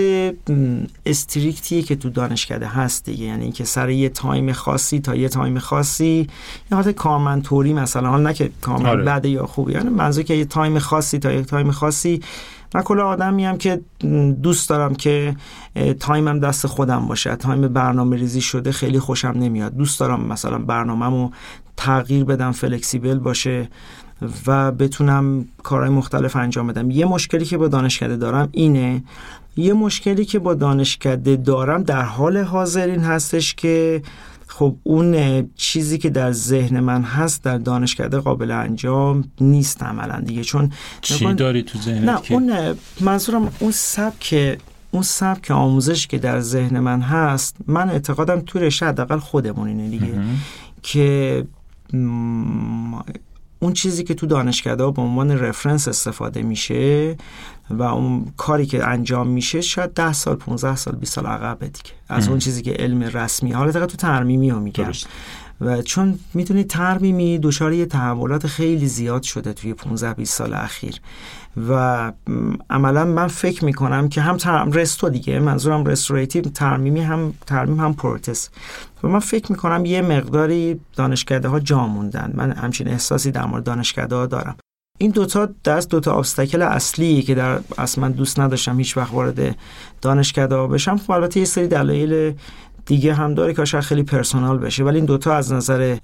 [1.06, 3.24] strict یه که تو دانشکده هست دیگه.
[3.24, 6.28] یعنی اینکه سر یه time خاصی تا یه time خاصی
[6.70, 8.10] یه حالت کارمندطوری مثلا.
[8.10, 9.04] حال نه که کامل آره.
[9.04, 12.20] بده یا خوبی یعنی منظور که یه time خاصی تا یه time خاصی.
[12.74, 13.80] من کل آدمی هم که
[14.42, 15.36] دوست دارم که
[16.00, 17.36] time م دست خودم باشه.
[17.36, 19.76] time برنامه ریزی شده خیلی خوشم نمیاد.
[19.76, 21.30] دوست دارم مثلا برنامه‌مو
[21.76, 23.68] تغییر بدم flexible باشه.
[24.46, 26.90] و بتونم کارهای مختلف انجام بدم.
[26.90, 29.02] یه مشکلی که با دانشکده دارم اینه
[29.56, 34.02] یه مشکلی که با دانشکده دارم در حال حاضر این هستش که
[34.46, 40.44] خب اون چیزی که در ذهن من هست در دانشکده قابل انجام نیست عملا دیگه.
[40.44, 44.58] چون چی داری تو ذهنت نه اون منظورم اون سبک
[44.90, 49.88] اون سبک آموزش که در ذهن من هست من اعتقادم تو رشته حداقل خودمون اینه
[49.88, 50.20] دیگه.
[50.82, 51.44] که
[53.62, 57.16] اون چیزی که تو دانشکده به عنوان رفرنس استفاده میشه
[57.70, 61.90] و اون کاری که انجام میشه شاید 10 سال 15 سال 20 سال عقبه دیگه.
[62.08, 64.92] از اون چیزی که علم رسمی حالا تو ترمیمی رو میگم.
[65.62, 71.00] و چون می‌دونید ترمیمی دچار یه تحولات خیلی زیاد شده توی 15 20 سال اخیر.
[71.68, 72.12] و
[72.70, 77.94] عملا من فکر می‌کنم که هم ترم resto دیگه منظورم restorative ترمیمی هم ترمیم هم
[77.94, 78.50] پروتز
[79.02, 82.32] و من فکر می‌کنم یه مقداری دانشکده ها جا موندن.
[82.34, 84.56] من همچین احساسی در مورد دانشکده ها دارم.
[84.98, 89.56] این دوتا دست دوتا obstacle اصلی که در اصلا دوست نداشتم هیچ وقت وارد
[90.02, 92.34] دانشکده بشم خب البته یه سری دلایل
[92.86, 94.84] دیگه هم داره که خیلی پرسونال بشه.
[94.84, 95.96] ولی این دوتا از نظر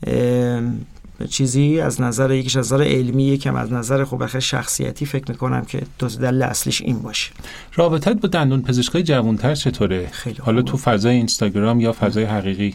[1.30, 5.82] چیزی از نظر یکیش از نظر علمی یکم از نظر خب شخصیتی فکر می‌کنم که
[5.98, 7.32] دو دلیل اصلیش این باشه.
[7.74, 12.74] رابطت با دندون پزشکای جوانتر چطوره؟ خیلی حالا تو فضای اینستاگرام یا فضای حقیقی؟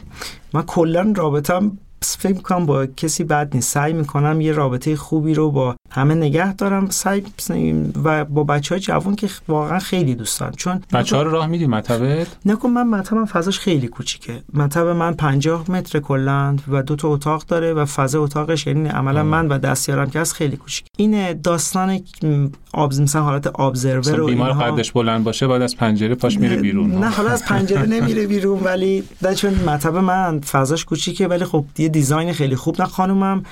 [0.53, 3.73] من کلا رابطم فکر می‌کنم با کسی بد نیست.
[3.73, 6.89] سعی می‌کنم یه رابطه خوبی رو با همه نگه دارم.
[6.89, 7.23] سعی
[8.03, 11.47] و با بچه های جوان که واقعا خیلی دوست دارم چون بچه ها رو راه
[11.47, 14.43] میدی مطبت؟ نکن من مطبم فضاش خیلی کوچیکه.
[14.53, 19.23] مطب من 50 متر کلند و دو تا اتاق داره و فضا اتاقش یعنی عملا
[19.23, 21.99] من و دستیارم که از خیلی کوچیک این داستان
[22.73, 24.53] آبز مثلا حالت ابزرور رو بیمار.
[24.53, 28.59] قدش بلند باشه بعد از پنجره پاش میره بیرون نه حالا از پنجره نمیره بیرون
[28.63, 29.03] ولی
[29.35, 33.43] چون مطب من فضاش کوچیکه ولی خب یه دیزاین خیلی خوب نه خانومم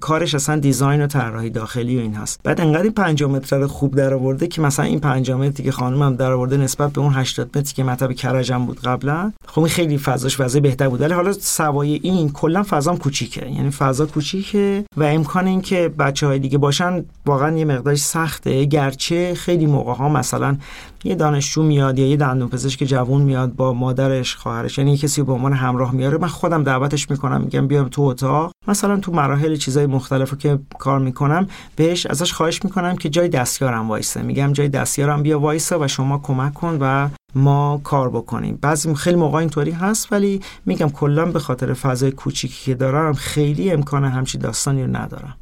[0.00, 2.40] کارش اصلا دیزاین و طراحی داخلی و این هست.
[2.44, 6.16] بعد انقدر این 5 متر خوب در آورده که مثلا این 5 متری که خانومم
[6.16, 10.36] در آورده نسبت به اون 80 متری که مطب کرجم بود قبلا خب خیلی فضاش
[10.36, 11.00] فضا بهتر بود.
[11.00, 13.50] ولی حالا سوای این کلا فضام کوچیکه.
[13.50, 18.64] یعنی فضا کوچیکه و امکان این که بچه های دیگه باشن واقعا یه مقدارش سخته.
[18.64, 20.56] گرچه خیلی موقع ها مثلا
[21.06, 25.32] یه دانشجو میاد یا یه دندون پزشک جوون میاد با مادرش خواهرش یعنی کسی به
[25.32, 26.18] عنوان همراه میاره.
[26.18, 28.52] من خودم دعوتش می‌کنم میگم بیا تو اتاق.
[28.68, 33.88] مثلا تو مراحل چیزای مختلف که کار می‌کنم بهش ازش خواهش می‌کنم که جای دستیارم
[33.88, 34.22] وایسه.
[34.22, 38.58] میگم جای دستیارم بیا وایسه و شما کمک کن و ما کار بکنیم.
[38.62, 43.70] بعضی خیلی موقع اینطوری هست ولی میگم کلا به خاطر فضای کوچیکی که دارم خیلی
[43.70, 45.36] امکان همچی داستانی رو ندارم.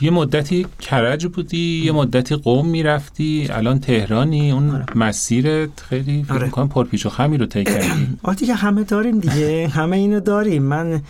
[0.00, 4.84] یه مدتی کرج بودی یه مدتی قوم می‌رفتی الان تهرانی اون آره.
[4.94, 6.66] مسیرت خیلی فکر آره.
[6.66, 11.02] پرپیچ و خمی رو طی کردی دیگه همه داریم دیگه همه اینو داریم من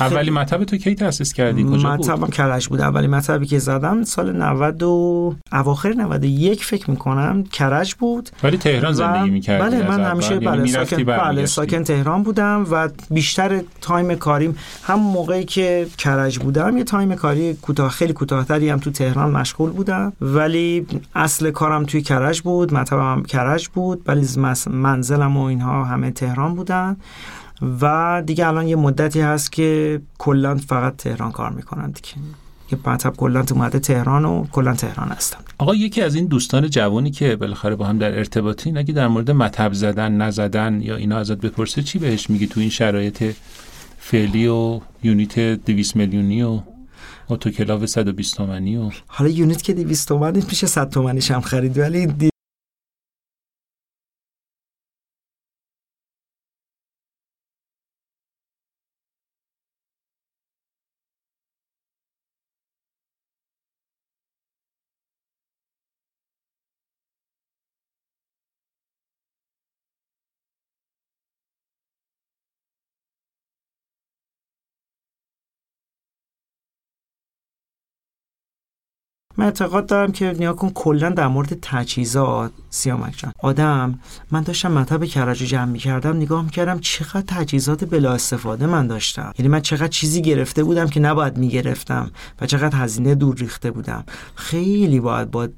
[0.00, 2.80] اولی مطب تو کی تاسیس کردی؟ کجا مطبم بود کرج بود.
[2.80, 8.30] اولی مطبی که زدم سال 90 و اواخر 91 فکر می‌کنم کرج بود.
[8.42, 12.88] ولی تهران زندگی می‌کردی بله من همیشه یعنی بله ساکن بله ساکن تهران بودم و
[13.10, 18.78] بیشتر تایم کاریم هم موقعی که کرج بودم یه تایم کاری کوتاه خیلی کوتاهتری هم
[18.78, 20.12] تو تهران مشغول بودم.
[20.20, 24.02] ولی اصل کارم توی کرج بود مطبم کرج بود.
[24.06, 24.26] ولی
[24.70, 26.96] منزلم و اینها همه تهران بودن.
[27.82, 32.08] و دیگه الان یه مدتی هست که کلا فقط تهران کار می‌کنن دیگه.
[32.68, 35.38] که مطب کلا تو مده تهران و کلا تهران هستم.
[35.58, 39.30] آقا یکی از این دوستان جوانی که بالاخره با هم در ارتباطی اگه در مورد
[39.30, 43.34] مطب زدن نزدن یا اینا ازت بپرسه چی بهش میگی تو این شرایط
[43.98, 46.60] فعلی و یونیت 200 میلیونی و
[47.28, 52.06] اتوکلاو 120 تومانی و حالا یونیت که 200 تومانی میشه 100 تومانیش هم خرید ولی
[79.38, 83.32] من اعتقاد دارم که نگاه کن کلا در مورد تجهیزات سیامک جان.
[83.42, 83.98] آدم
[84.30, 89.32] من داشتم مطب کرج جمع می‌کردم نگاه می‌کردم چقدر تجهیزات بلا استفاده من داشتم.
[89.38, 94.04] یعنی من چقدر چیزی گرفته بودم که نباید می‌گرفتم و چقدر هزینه دور ریخته بودم.
[94.34, 95.48] خیلی باید با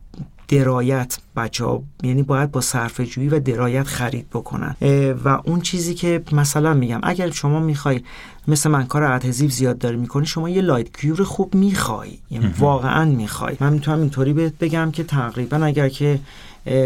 [0.49, 4.77] درایت بچه ها یعنی باید با صرفه جویی و درایت خرید بکنن.
[5.25, 8.01] و اون چیزی که مثلا میگم اگر شما می‌خوای
[8.49, 12.19] مثل من کار adhesive زیاد داری می‌کنی شما یه light cure خوب می‌خوای.
[12.31, 13.57] یعنی واقعا می‌خوای.
[13.61, 16.21] من می‌تونم اینطوری بهت بگم که تقریبا اگر که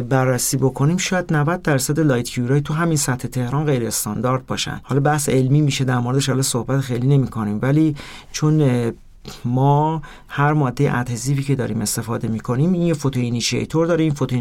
[0.08, 4.80] بررسی بکنیم شاید 90 درصد light cure ای تو همین سطح تهران غیر استاندارد باشن.
[4.82, 7.96] حالا بحث علمی میشه در موردش حالا صحبت خیلی نمی کنیم ولی
[8.32, 8.92] چون
[9.44, 14.04] ما هر ماده adhesive ی که داریم استفاده می‌کنیم این یه photo initiator داره.
[14.04, 14.36] این فوتو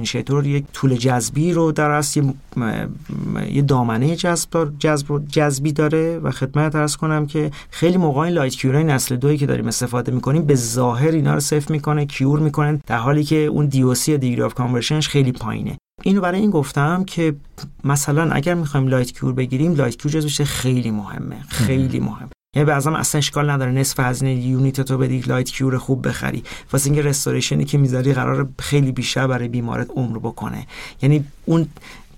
[0.46, 7.26] یک طول جذبی رو داراست یه, دامنه جذب جذب جذبی داره و خدمت عرض کنم
[7.26, 11.12] که خیلی موقع این light cure ای نسل دوی که داریم استفاده می‌کنیم به ظاهر
[11.12, 15.08] اینا رو سفت می‌کنه cure می‌کنن در حالی که اون DC degree of conversion ش
[15.08, 15.78] خیلی پایینه.
[16.04, 17.36] اینو برای این گفتم که
[17.84, 22.30] مثلا اگر می‌خوایم light cure بگیریم light cure جزوش خیلی مهمه خیلی مهم.
[22.56, 26.44] یعنی بعضا اصلا اشکال نداره نصف هزینه یونیت تو بدی light cure خوب بخری.
[26.74, 30.68] واسه اینکه restoration ی که می‌ذاری قراره خیلی بیشتر برای بیمارت عمر بکنه.
[31.02, 31.68] یعنی اون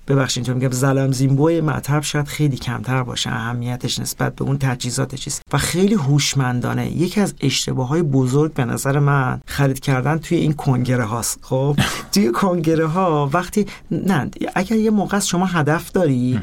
[0.08, 5.16] ببخشید تو میگم زلم زیمبوی مطب شاید خیلی کمتر باشه اهمیتش نسبت به اون تجهیزات
[5.16, 10.38] چیز و خیلی هوشمندانه یکی از اشتباه های بزرگ به نظر من خرید کردن توی
[10.38, 11.40] این کنگره هاست.
[11.42, 11.78] خب
[12.14, 16.40] توی کنگره ها وقتی نه اگر یه موقع شما هدف داری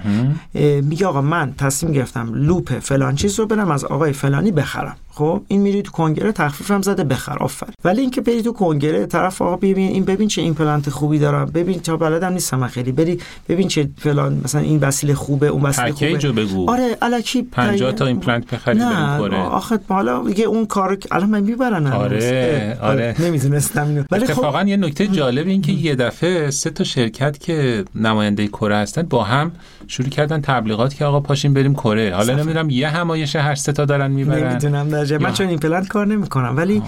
[0.83, 4.97] میگه آقا من تصمیم گرفتم loupe فلان چیز رو برم از آقای فلانی بخرم.
[5.15, 7.67] خب این میری تو کنگره تخفیفم زده بخر offer.
[7.85, 11.47] ولی اینکه بری تو کنگره طرف آقا ببین این ببین چه ایمپلنت خوبی دارم.
[11.47, 12.93] ببین تا بلدم نیستم خیلی.
[12.93, 13.19] بری
[13.49, 16.33] ببین چه فلان مثلا این وسیله خوبه اون وسیله خوبه.
[16.33, 16.71] بگو.
[16.71, 21.87] آره الکی 50 تا ایمپلنت بخری نه آخه حالا دیگه اون کارو الان من می‌برن
[21.87, 23.15] آره آره.
[23.19, 24.03] نمی‌دونستم اینو.
[24.11, 28.49] ولی خب اتفاقا یه نکته جالب این که یه دفعه سه تا شرکت که نماینده
[28.49, 29.53] کره هستن با هم
[29.87, 32.15] شروع کردن تبلیغات که آقا پاشیم بریم کره.
[32.15, 34.49] حالا نمی‌دونم یه همایش هر سه تا دارن می‌برن.
[34.49, 35.19] نمی‌دونم درجه.
[35.19, 36.83] من چون این کار نمی‌کنم ولی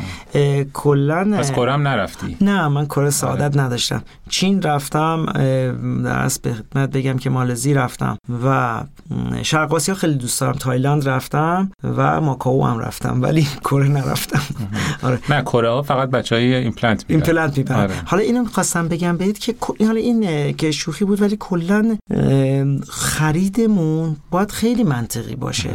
[0.73, 4.03] کلا پس کره هم نرفتی؟ نه من کره سعادت نداشتم.
[4.29, 5.27] چین رفتم
[6.05, 8.81] در به خدمت بگم که مالزی رفتم و
[9.43, 10.53] شرق آسیا خیلی دوست دارم.
[10.53, 14.43] تایلند رفتم و ماکائو هم رفتم ولی کره نرفتم.
[15.03, 15.19] آره.
[15.31, 17.95] نه کره ها فقط بچهای ایمپلنت می‌برن ایمپلنت می‌برن آره.
[18.05, 21.99] حالا اینو می‌خواستم بگم بهت که حالا این که شوخی بود ولی کلا
[22.89, 25.69] خریدمون باید خیلی منطقی باشه.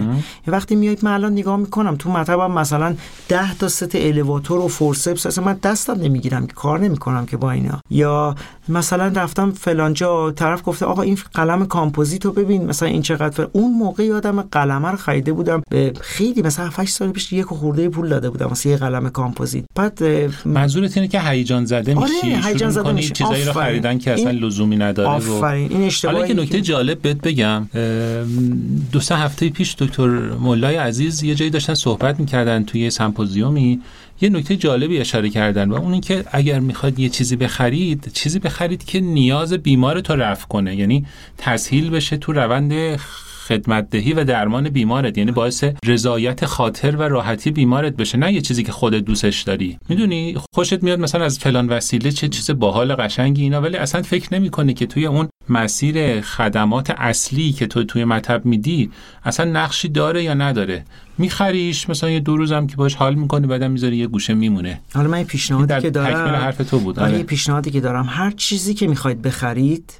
[0.48, 2.96] یه وقتی میایید من الان نگاه می‌کنم تو مطبم مثلا
[3.30, 7.52] 10 تا ست elevator و forceps اصلا من دستم نمی‌گیرم که کار نمی‌کنم که با
[7.52, 7.82] اینا.
[7.90, 8.36] یا
[8.70, 12.66] مثلا رفتم فلانجا طرف گفته آقا این قلم کامپوزیت رو ببین.
[12.66, 15.64] مثلا این چقدر اون موقع یادم قلم رو خریده بودم.
[15.70, 19.66] به خیلی مثلا 8 سال پیش یک خورده پول داده بودم مثلا یه قلم کامپوزیت.
[19.76, 20.00] بعد
[20.46, 24.32] منظورت اینه که هیجان زده میشی؟ آره هیجان زده میشی چیزایی رو خریدن که اصلا
[24.32, 25.72] لزومی نداره آفرین.
[25.72, 27.68] این اشتباهی حالا که نکته جالب بهت بگم.
[28.92, 30.08] دو سه هفته پیش دکتر
[30.40, 33.82] مولای عزیز یه جایی داشتن صحبت می‌کردن توی سمپوزیومی
[34.22, 38.86] یه نکته جالبی اشاره کردن و اون اینکه اگر می‌خواد یه چیزی بخرید چیزی بخرید
[38.86, 41.06] که نیاز بیمار تو رفع کنه یعنی
[41.38, 42.98] تسهیل بشه تو روند
[43.48, 48.42] خدمت دهی و درمان بیمارت یعنی باعث رضایت خاطر و راحتی بیمارت بشه نه یه
[48.42, 49.78] چیزی که خودت دوستش داری.
[49.90, 54.34] می‌دونی؟ خوشت میاد مثلا از فلان وسیله چه چیز باحال قشنگی اینا ولی اصلا فکر
[54.34, 58.92] نمی‌کنه که توی اون مسیر خدمات اصلی که تو توی مطب میدی
[59.26, 60.86] اصلا نقشی داره یا نداره.
[61.18, 64.82] میخریش مثلا یه دو روزم که باش حال می‌کنی بعدم می‌ذاری یه گوشه میمونه.
[64.94, 67.00] حالا من پیشنهادی که دارم حرف تو بود.
[67.00, 67.24] آره.
[67.24, 68.06] پیشنهادی که دارم.
[68.10, 69.94] هر چیزی که می‌خواید بخرید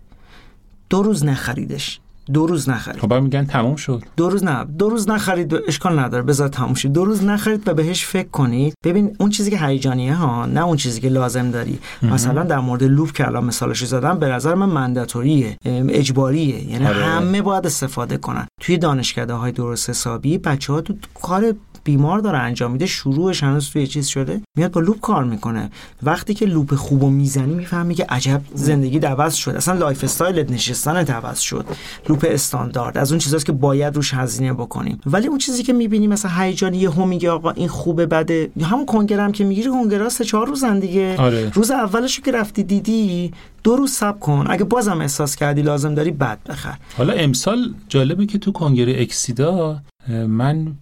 [0.90, 2.00] دو روز نخریدش.
[2.34, 3.02] دو روز نخرید.
[3.02, 4.04] خب میگن تموم شد.
[4.18, 7.74] دو روز نه دو روز نخرید اشکال نداره بذار تموم شد دو روز نخرید و
[7.74, 8.74] بهش فکر کنید.
[8.86, 11.80] ببین اون چیزی که هیجانیه ها نه اون چیزی که لازم داری.
[12.02, 16.72] مثلا در مورد لوپ که الان مثالش زدم به نظر من منداتوریه اجباریه.
[16.72, 17.06] یعنی آره.
[17.06, 18.48] همه باید استفاده کنن.
[18.62, 21.54] توی دانشکده های درست حسابی بچه ها تو کار
[21.88, 25.70] بیمار داره انجام میده شروعش هنوز توی چیز شده میاد با loupe کار می‌کنه.
[26.04, 29.52] وقتی که loupe خوبو می‌زنی می‌فهمی که عجب زندگی عوض شد.
[29.52, 31.66] اصلا lifestyle ت نشستن عوض شد.
[32.10, 35.00] loupe استاندارد از اون چیزاست که باید روش هزینه بکنیم.
[35.06, 38.50] ولی اون چیزی که می‌بینی مثلا هیجانی یهو میگه آقا این خوبه بده.
[38.62, 41.16] همون کنگره که می‌گیری کنگره سه چهار روز دیگه.
[41.18, 41.52] آره.
[41.54, 43.32] روز اولشو که رفتی دیدی
[43.64, 44.46] دو روز صبر کن.
[44.50, 46.78] اگه بازم احساس کردی لازم داری بعد بخر.
[46.98, 50.76] حالا امسال جالبه که تو کنگره اکسیدا من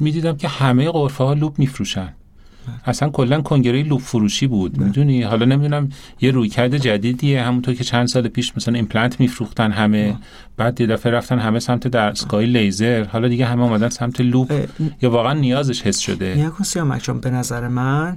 [0.00, 2.08] می‌دیدم که همه غرفه ها loupe میفروشن.
[2.84, 4.78] اصلا کلا کنگره loupe فروشی بود.
[4.78, 5.88] می‌دونی؟ حالا نمی‌دونم
[6.20, 7.42] یه رویکرد جدیدیه.
[7.42, 10.16] همونطور که چند سال پیش مثلا ایمپلنت میفروختن همه.
[10.56, 13.04] بعد یه دفعه رفتن همه سمت دستگاه لیزر.
[13.04, 14.68] حالا دیگه همه اومدن سمت loupe.
[15.02, 16.50] یا واقعا نیازش حس شده.
[17.06, 18.16] کن به نظر من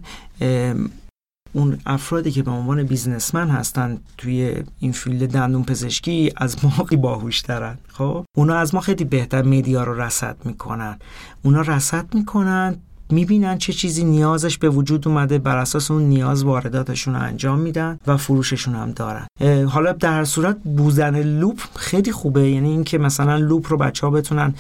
[1.54, 7.78] اون افرادی که به عنوان businessman هستن توی این field دندون پزشکی از ما باهوشترن
[7.88, 10.98] خب؟ اونا از ما خیلی بهتر media رو رصد می‌کنن.
[11.44, 12.76] اونا رصد می‌کنن
[13.10, 18.00] می‌بینن چه چیزی نیازش به وجود اومده بر اساس اون نیاز وارداتشون رو انجام میدن
[18.08, 19.28] و فروششون هم دارن.
[19.70, 24.54] حالا در صورت بودن loupe خیلی خوبه یعنی اینکه مثلا loupe رو بچه ها بتونن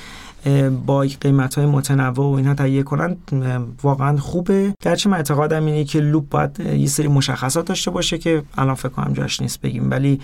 [0.85, 3.17] با قیمت های متنوع و اینها تهیه کنن
[3.83, 4.73] واقعا خوبه.
[4.83, 8.89] گرچه من اعتقادم اینه که loupe باید یه سری مشخصات داشته باشه که الان فکر
[8.89, 9.91] کنم جاش نیست بگیم.
[9.91, 10.19] ولی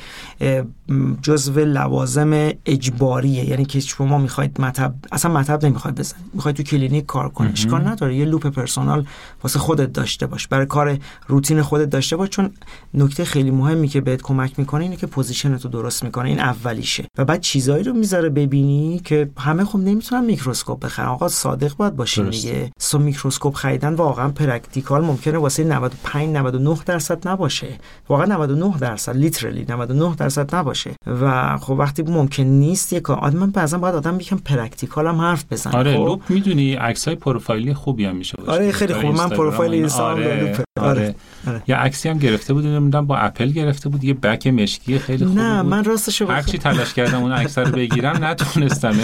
[1.22, 3.50] جزو لوازم اجباریه.
[3.50, 6.26] یعنی که شما می‌خواید مطب اصلا مطب نمی‌خواید بزنید.
[6.34, 8.16] می‌خواید تو کلینیک کار کنی اشکال نداره.
[8.16, 9.06] یه loupe personal
[9.44, 10.48] واسه خودت داشته باش.
[10.48, 10.98] برای کار
[11.28, 12.30] روتین خودت داشته باش.
[12.30, 12.52] چون
[12.94, 17.06] نکته خیلی مهمی که بهت کمک می‌کنه اینه که position تو درست می‌کنه این اولیشه.
[17.18, 21.08] و بعد چیزایی رو می‌ذاره ببینی که همه خب نمی‌تونن میکروسکوپ بخرن.
[21.08, 22.72] آقا صادق باید باشین دیگه.
[22.80, 27.68] so میکروسکوپ خریدن واقعا practical ممکنه واسه 95 99 درصد نباشه.
[28.10, 30.77] واقعا 99 درصد literally 99 درصد نباشه.
[31.22, 35.46] و خب وقتی ممکن نیست یک آدم من بعضا باید آدم یکم practical هم حرف
[35.52, 39.30] بزنه آره خب؟ loupe می‌دونی عکسای پروفایلی خوبی هم میشه باشه آره خیلی خوب من
[39.30, 40.66] پروفایل اینستاگرام آره.
[40.80, 40.90] آره.
[40.90, 41.16] آره.
[41.48, 41.62] آره.
[41.68, 45.38] یا عکسی هم گرفته بود نمی‌دونم با اپل گرفته بود یه back مشکی خیلی خوب
[45.38, 48.96] نه من راستش هر چی تلاش کردم اون عکس رو بگیرم نتونستم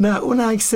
[0.00, 0.74] نه اون عکس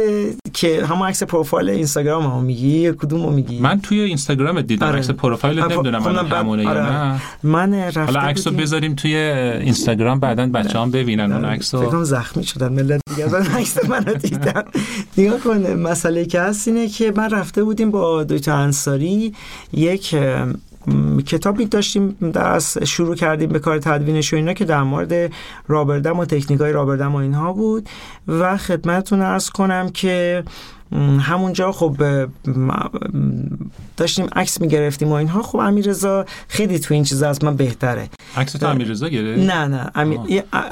[0.52, 4.98] که همون عکس پروفایل اینستاگرام هم میگی کدومو میگی من توی اینستاگرام دیدم آره.
[4.98, 6.78] عکس پروفایل نمی‌دونم من همونه آره.
[6.78, 12.02] یا نه من رفته حالا عکسو بذاریم توی اینستاگرام بعدا بچه‌ها ببینن اون عکسو فکر
[12.02, 12.72] زخمی شدن.
[12.72, 14.62] ملت دیگه از عکس منو دیدن.
[15.18, 19.34] نگاه کن مسئله که هست اینه که من رفته بودیم با دکتر انصاری
[19.72, 20.16] یک
[21.26, 25.32] کتابی داشتیم درس شروع کردیم به کار تدوینش و اینا که در مورد
[25.68, 27.88] رابردم و تکنیک های رابردم و اینها بود.
[28.28, 30.44] و خدمتتون ارز کنم که
[31.20, 31.96] همونجا خب
[33.96, 35.42] داشتیم عکس می‌گرفتیم و اینها.
[35.42, 38.08] خب امیررضا خیلی تو این چیزا از من بهتره.
[38.36, 39.90] عکس تو امیررضا گرفت؟ نه نه.
[39.94, 40.20] امیر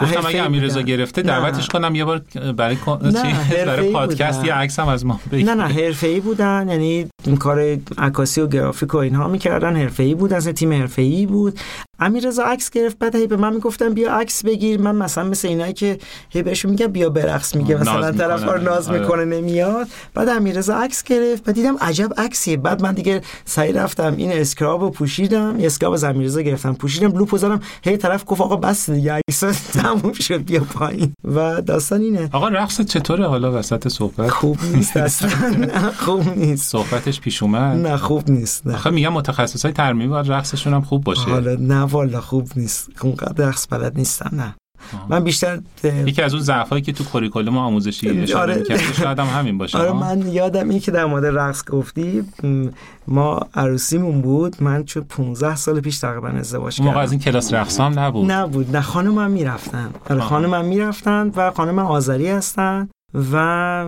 [0.02, 2.22] گفتم اگه امیررضا گرفته دعوتش کنم یه بار
[2.56, 2.76] برای
[3.66, 5.46] برای پادکست یه عکس هم از ما بگیر.
[5.46, 6.68] نه نه حرفه‌ای بودن.
[6.68, 9.76] یعنی این کار عکاسی و گرافیک و اینها می‌کردن.
[9.76, 11.58] حرفه‌ای بودن از تیم حرفه‌ای بود.
[12.02, 14.80] امیررضا عکس گرفت بعد هی به من می‌گفتن بیا عکس بگیر.
[14.80, 15.98] من مثلا مثل اینایی که
[16.30, 17.76] هی بهشون میگم بیا برقص میگه.
[17.76, 19.00] مثلا طرف ناز آره.
[19.00, 19.86] می‌کنه نمیاد.
[20.14, 22.56] بعد امیررضا عکس گرفت بعد دیدم عجب عکسیه.
[22.56, 25.56] بعد من دیگه سعی رفتم این scrub و پوشیدم.
[25.60, 29.40] scrub از امیررضا گرفتم پوشیدم loupe و زدم هی طرف گفت آقا بس دیگه عکس
[29.72, 31.12] تموم شد بیا پایین.
[31.24, 32.28] و داستان اینه.
[32.32, 35.30] آقا رقص چطوره حالا وسط صحبت؟ خوب نیست اصلا.
[36.04, 36.70] خوب نیست.
[36.70, 37.86] صحبتش پیش اومد.
[37.86, 41.30] نه خوب نیست آخه میگم متخصصای ترمیم باید رقصشون هم خوب باشه.
[41.30, 42.90] حالا نه والا خوب نیست.
[43.00, 44.54] اونقدر رقص بلد نیستم نه.
[45.08, 48.92] من بیشتر یکی از اون ضعفایی که تو کوریکولوم آموزشی اشاره آره...
[48.92, 52.24] شاید هم همین باشه آره من یادم این که در مورد رقص گفتی
[53.06, 57.54] ما عروسیمون بود من چون 15 سال پیش تقریبا ازدواج کردم موقع از این کلاس
[57.54, 59.90] رقص هم نبود؟ نبود نه خانم هم می‌رفتن.
[60.10, 62.88] آره خانم هم می‌رفتن و خانم آذری هستن
[63.32, 63.86] و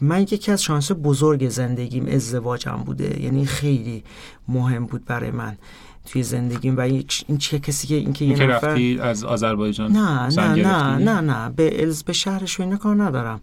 [0.00, 3.22] من یکی از شانس بزرگ زندگیم ازدواجم بوده.
[3.22, 4.04] یعنی خیلی
[4.48, 5.56] مهم بود برای من.
[6.06, 10.54] توی زندگیم و این چه کسی که اینکه یه نفر رفتی از آذربایجان نه نه
[10.54, 13.40] نه نه نه به الز به شهرش و اینا کار ندارم.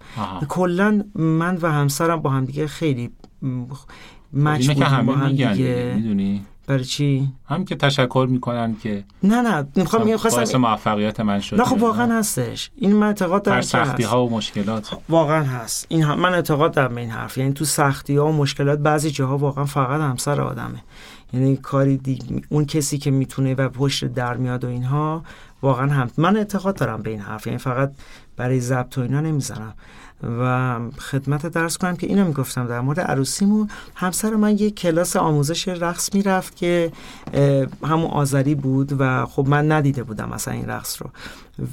[0.50, 3.12] کلا من و همسرم با هم دیگه خیلی
[4.34, 5.94] مچ بودیم با هم دیگه.
[5.96, 11.40] می‌دونی؟ برای چی؟ هم که تشکر می‌کنن که نه نه می‌خوام میگم خواستم موفقیت من
[11.40, 12.72] شد نه خب واقعا هستش.
[12.76, 14.98] این من اعتقاد دارم سختی ها و مشکلات.
[15.10, 15.86] واقعا هست.
[15.90, 17.38] این من اعتقاد دارم این حرف.
[17.38, 20.84] یعنی تو سختی ها و مشکلات بعضی جاها واقعا فقط همسر آدمه.
[21.34, 22.20] یعنی کاری دی...
[22.50, 25.24] اون کسی که می‌تونه و پشت در میاد و اینها
[25.62, 27.92] واقعا هم من اعتقاد دارم به این حرف یعنی فقط
[28.38, 29.74] برای ضبط و اینا نمی‌زنم
[30.24, 33.70] و خدمت درس کنم که اینو می‌گفتم در مورد عروسیمون.
[33.96, 36.92] همسر من یک کلاس آموزش رقص می‌رفت که
[37.84, 41.10] همون آذری بود و خب من ندیده بودم مثلا این رقص رو.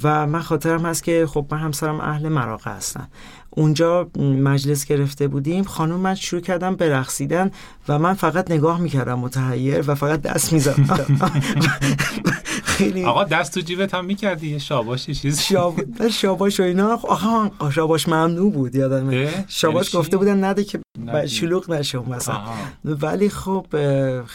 [0.03, 3.07] و من خاطرم هست که خب من همسرم اهل مراقه هستن.
[3.49, 4.09] اونجا
[4.43, 7.51] مجلس گرفته بودیم خانم من شروع کردم به رقصیدن
[7.87, 11.19] و من فقط نگاه می‌کردم متحیر و فقط دست می‌زدم.
[12.79, 16.07] خیلی آقا دست تو جیبت هم می‌کردی؟ یه شاباشی چیز شاب...
[16.09, 16.99] شاباش و اینا.
[17.07, 20.79] آها شاباش ممنوع بود یادمه شاباش گفته بودن نده که
[21.27, 22.41] شلوغ نشه مثلا
[22.85, 23.65] ولی خب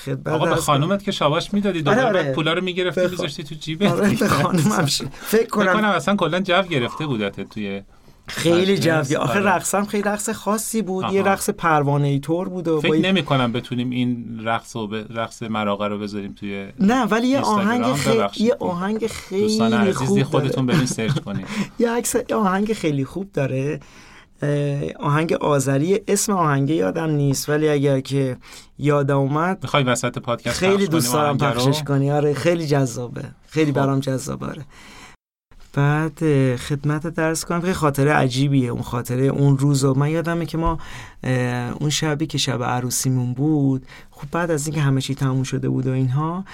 [0.05, 2.33] خدمت آقا به خانومت که شاباش می‌دادی دوباره آره آره.
[2.33, 3.93] پولا رو می‌گرفتی میذاشتی تو جیبت.
[3.93, 7.83] آره خانومم فکر کنم اصلا کلا جو گرفته بودت توی
[8.27, 9.41] خیلی جوی آخه آره.
[9.41, 13.53] رقصم خیلی رقص خاصی بود یه رقص پروانه ای طور بود و فکر نمی کنم
[13.53, 18.57] بتونیم این رقص و رقص مراقه رو بذاریم توی نه ولی یه آهنگ خیلی یه
[18.61, 21.47] آهنگ خیلی دوستان عزیزی خودتون برین سرچ کنید
[21.79, 23.81] یه عکس آهنگ خیلی خوب داره.
[25.01, 28.37] آهنگ آذری اسم آهنگ یادم نیست ولی اگر که
[28.79, 32.11] یادم اومد می‌خوای وسط پادکست خیلی دوست دارم پخشش کنی.
[32.11, 33.25] آره خیلی جذابه.
[33.49, 33.77] خیلی خب.
[33.77, 34.47] برام جذابه.
[34.47, 34.65] آره.
[35.75, 36.19] بعد
[36.57, 37.61] خدمت درس کنم.
[37.61, 40.79] خیلی خاطره عجیبیه اون خاطره اون روز و من یادمه که ما
[41.81, 45.87] اون شبی که شب عروسیمون بود خب بعد از اینکه همه چی تموم شده بود
[45.87, 46.45] و اینها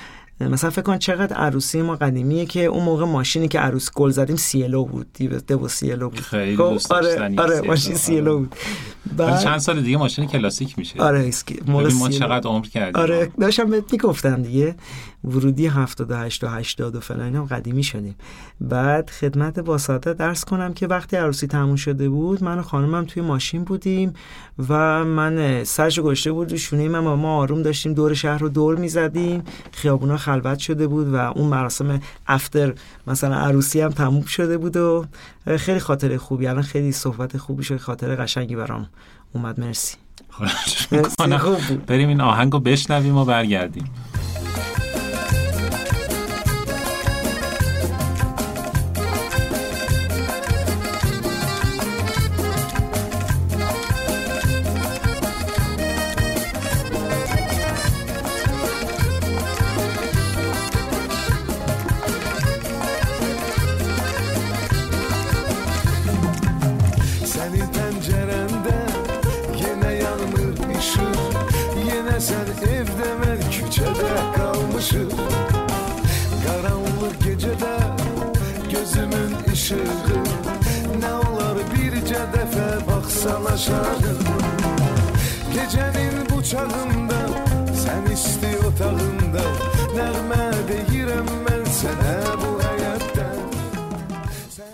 [0.41, 4.37] مثلا فکر کن چقدر عروسی ما قدیمیه که اون موقع ماشینی که عروس گل زدیم
[4.37, 5.07] سیلو بود.
[5.13, 6.21] دیو سیلو بود.
[6.21, 8.55] خیلی خب، دوست آره آره ماشین سیلو بود.
[9.17, 11.03] بعد چند سال دیگه ماشین کلاسیک میشه.
[11.03, 13.03] آره اسکی ما چقدر عمر کردیم.
[13.03, 14.75] آره داشتم بهت می‌گفتم دیگه.
[15.25, 18.15] ورودی 78 و 80 و فلان اینا قدیمی شدیم.
[18.61, 23.23] بعد خدمت واسطه درس کنم که وقتی عروسی تموم شده بود من و خانمم توی
[23.23, 24.13] ماشین بودیم
[24.69, 29.43] و من سرش گشته بود شونه من ما آروم داشتیم دور شهر رو دور می‌زدیم.
[29.73, 32.75] خیابونا خلوت شده بود و اون مراسم افتر
[33.07, 35.07] مثلا عروسی هم تموم شده بود و
[35.57, 36.47] خیلی خاطر خوبی.
[36.47, 38.89] الان خیلی صحبت خوبی شد خاطر قشنگی برام
[39.33, 39.61] اومد.
[39.61, 39.97] مرسی.
[41.87, 43.85] بریم این آهنگو بشنویم و برگردیم.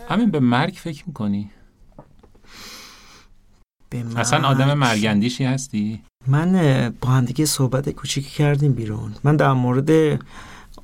[0.09, 1.51] همین به مرگ فکر می‌کنی؟
[3.91, 4.19] به مرگ...
[4.19, 6.53] اصلا آدم مرگندیشی هستی؟ من
[7.01, 9.15] با هم دیگه صحبت کوچیکی کردیم بیرون.
[9.25, 10.21] من در مورد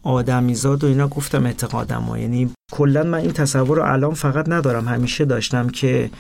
[0.03, 4.89] آدمیزاد و اینا گفتم اعتقادم و یعنی کلا من این تصور رو الان فقط ندارم.
[4.89, 6.11] همیشه داشتم که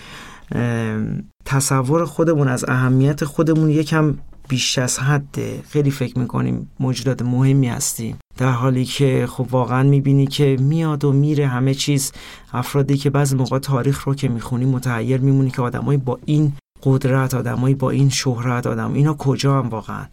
[1.45, 4.15] تصور خودمون از اهمیت خودمون یکم
[4.49, 5.63] بیش از حده.
[5.69, 8.17] خیلی فکر می‌کنیم موجودات مهمی هستیم.
[8.37, 12.13] در حالی که خب واقعا می‌بینی که میاد و میره همه چیز.
[12.53, 17.35] افرادی که بعضی موقع تاریخ رو که می‌خونی متحیر میمونی که آدمایی با این قدرت
[17.35, 20.07] آدمایی با این شهرت آدم اینا کجا هم واقعا؟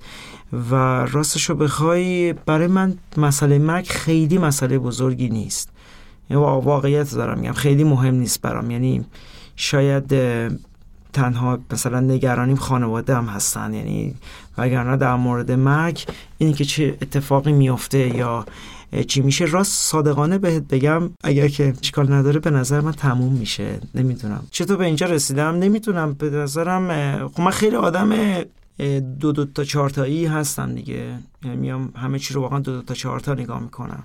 [0.71, 0.75] و
[1.11, 5.69] راستش رو بخوای برای من مسئله مرگ خیلی مسئله بزرگی نیست.
[6.29, 8.71] یعنی واقعیت دارم میگم خیلی مهم نیست برام.
[8.71, 9.05] یعنی
[9.61, 10.13] شاید
[11.13, 13.73] تنها مثلا نگرانیم خانواده هم هستن.
[13.73, 14.15] یعنی
[14.57, 16.05] وگرنه در مورد مرگ
[16.37, 18.45] اینی که چه اتفاقی میافته یا
[19.07, 19.45] چی میشه.
[19.45, 23.79] راست صادقانه بهت بگم اگر که اشکال نداره به نظر من تموم میشه.
[23.95, 24.43] نمی‌دونم.
[24.51, 28.15] چطور به اینجا رسیدم؟ نمی‌تونم به نظرم خب من خیلی آدم
[29.19, 31.13] دو دو تا چهار تایی هستم دیگه.
[31.43, 34.03] یعنی میام همه چی رو واقعا دو دو تا چهار تا نگاه می‌کنم.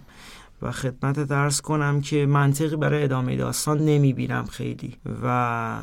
[0.65, 5.77] و خدمت درس کنم که منطقی برای ادامه داستان نمی‌بینم خیلی و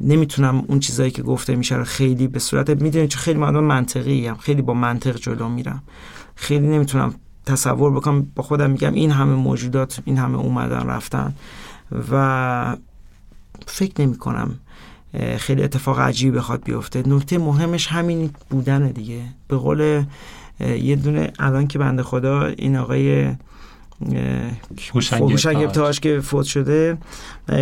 [0.00, 4.26] نمی‌تونم اون چیزایی که گفته میشه رو خیلی به صورت می‌دونید چه خیلی من منطقی
[4.26, 5.82] هم خیلی با منطق جلو میرم.
[6.34, 7.14] خیلی نمی‌تونم
[7.46, 11.34] تصور بکنم با خودم میگم این همه موجودات این همه اومدن رفتن
[12.12, 12.76] و
[13.66, 14.58] فکر نمی کنم
[15.36, 17.02] خیلی اتفاق عجیبی بخواد بیفته.
[17.06, 19.22] نکته مهمش همین بودن دیگه.
[19.48, 20.04] به قول
[20.60, 23.30] یه دونه الان که بنده خدا این آقای
[25.20, 26.98] هوشنگ ابتهاش که فوت شده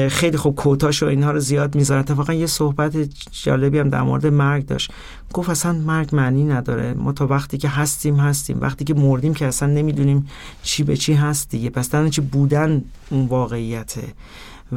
[0.09, 2.01] خیلی خوب کوتاش و اینها رو زیاد می‌ذاره.
[2.01, 2.97] اتفاقا یه صحبت
[3.33, 4.93] جالبی هم در مورد مرگ داشت.
[5.33, 6.95] گفت اصلا مرگ معنی نداره.
[6.95, 8.61] ما تا وقتی که هستیم هستیم.
[8.61, 10.27] وقتی که مردیم که اصلا نمی‌دونیم
[10.63, 11.71] چی به چی هست دیگه.
[11.71, 14.03] پس چی بودن اون واقعیته.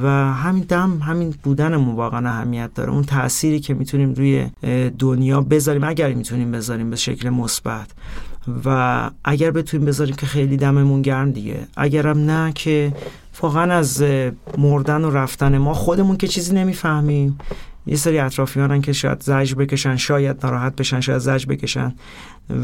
[0.04, 2.92] و همین دم همین بودنمون واقعا اهمیت داره.
[2.92, 4.48] اون تأثیری که می‌تونیم روی
[5.00, 7.88] دنیا بذاریم اگر می‌تونیم بذاریم به شکل مثبت.
[8.66, 11.60] و اگر بتونیم بذاریم که خیلی دممون گرم دیگه.
[11.78, 12.94] اگرم نه که
[13.42, 14.04] واقعا از
[14.58, 17.40] مردن و رفتن ما خودمون که چیزی نمی‌فهمیم.
[17.86, 21.94] یه سری اطرافیانن که شاید زج بکشن شاید ناراحت بشن شاید زج بکشن.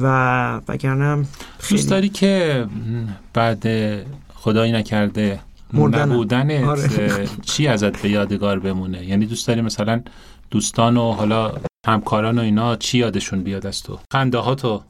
[0.02, 1.26] و وگرنه
[1.60, 1.82] خیلی...
[1.82, 2.66] دوست داری که
[3.34, 3.64] بعد
[4.34, 5.40] خدایی نکرده
[5.74, 7.28] مردن نبودنت آره.
[7.42, 10.02] چی ازت به یادگار بمونه؟ یعنی دوست داری مثلا
[10.52, 11.52] دوستان و حالا
[11.88, 14.82] همکاران و اینا چی یادشون بیاد از تو؟ خنده ها تو.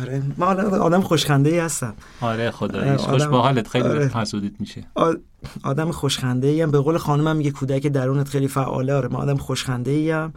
[0.00, 0.22] آره.
[0.36, 1.94] من آدم خوشخنده ای هستم.
[2.20, 2.96] آره خدا.
[2.96, 4.08] خوش با حالت خیلی آره.
[4.08, 4.86] حسودیت میشه.
[5.64, 6.70] آدم خوشخنده ای هم.
[6.70, 8.94] به قول خانمم میگه کودک درونت خیلی فعاله.
[8.94, 10.32] آره من آدم خوشخنده ای هم.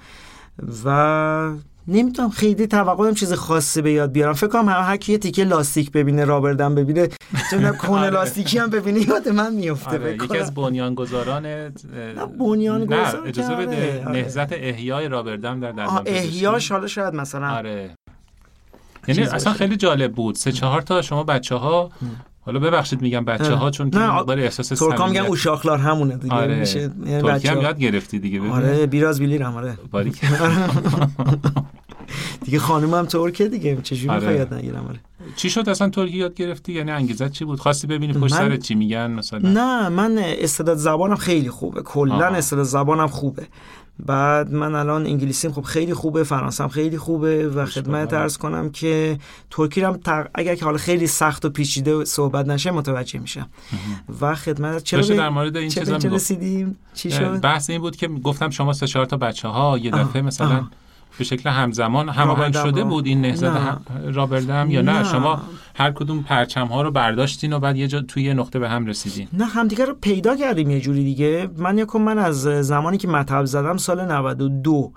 [0.86, 1.52] و
[1.88, 4.34] نمی‌تونم خیلی توقع چیز خاصی به یاد بیارم.
[4.34, 7.10] فکر کنم هر کی یه تیکه لاستیک ببینه rubber dam ببینه
[7.52, 8.10] چون کون آره.
[8.10, 10.14] لاستیکی هم ببینه یاد من میفته آره.
[10.14, 11.72] یکی از بنیانگذاران نه
[12.40, 14.06] بنیانگذار نه اجازه بده.
[14.06, 14.12] آره.
[14.12, 17.96] نهضت احیای rubber dam در در احیاش حالا شاید مثلا آره.
[19.08, 20.36] یعنی اصلا خیلی جالب بود.
[20.36, 21.92] سه چهار تا شما بچه ها
[22.46, 26.60] حالا ببخشید میگم بچه ها چون نه احساس ترکا میگن اوشاخلار همونه دیگه آره.
[26.60, 28.52] میشه یعنی ترکی هم یاد گرفتی دیگه ببین.
[28.52, 29.78] آره بیراز بیلی آره.
[32.46, 34.20] دیگه خانم هم ترکه دیگه چجوری آره.
[34.20, 35.00] می‌خوای یاد نگیرم آره.
[35.36, 38.76] چی شد اصلا ترکی یاد گرفتی؟ یعنی انگیزت چی بود؟ خواستی ببینی پشت سر چی
[38.76, 41.82] میگن مثلا؟ نه من استعداد زبانم خیلی خوبه.
[41.82, 43.48] کلا استعداد زبانم خوبه.
[44.00, 49.18] بعد من الان انگلیسیم خب خیلی خوبه فرانسم خیلی خوبه و خدمت ارز کنم که
[49.50, 50.00] ترکی هم
[50.36, 53.50] اگر که حالا خیلی سخت و پیچیده صحبت نشه متوجه میشم
[54.22, 58.50] و خدمت چرا در مورد این چیزا رسیدیم؟ چی شد؟ بحث این بود که گفتم
[58.50, 60.68] شما سه چهار تا بچه ها یه دفعه مثلا
[61.18, 63.52] به شکل همزمان هماهنگ شده بود این نهضت
[64.14, 64.98] رابردم یا نه.
[64.98, 65.04] نه.
[65.04, 65.42] شما
[65.76, 68.86] هر کدوم پرچم ها رو برداشتین و بعد یه جا توی یه نقطه به هم
[68.86, 69.28] رسیدین.
[69.34, 71.50] نه همدیگه رو پیدا کردیم یه جوری دیگه.
[71.58, 74.94] من یکم من از زمانی که مطب زدم سال 92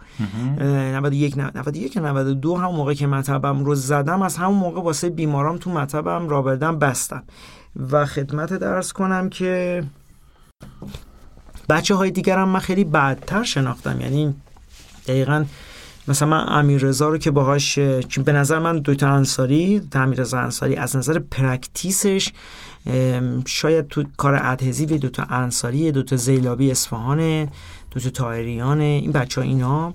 [0.60, 5.70] 91 91 92 هم موقع که مطبم رو زدم از همون موقع واسه بیمارام تو
[5.70, 7.22] مطبم rubber dam بستم.
[7.90, 9.84] و خدمتت عرض کنم که
[11.68, 14.00] بچه های دیگرم من خیلی بعدتر شناختم.
[14.00, 14.34] یعنی
[15.06, 15.44] دقیقا
[16.08, 17.78] مثلا من امیر رضا رو که باهاش
[18.24, 22.32] به نظر من دوتا انصاری امیر رضا انصاری از نظر practice ش
[23.46, 27.48] شاید تو کار adhesive دوتا انصاری دوتا زیلابی اصفهان
[27.90, 29.94] دوتا تایریان این بچه ها اینا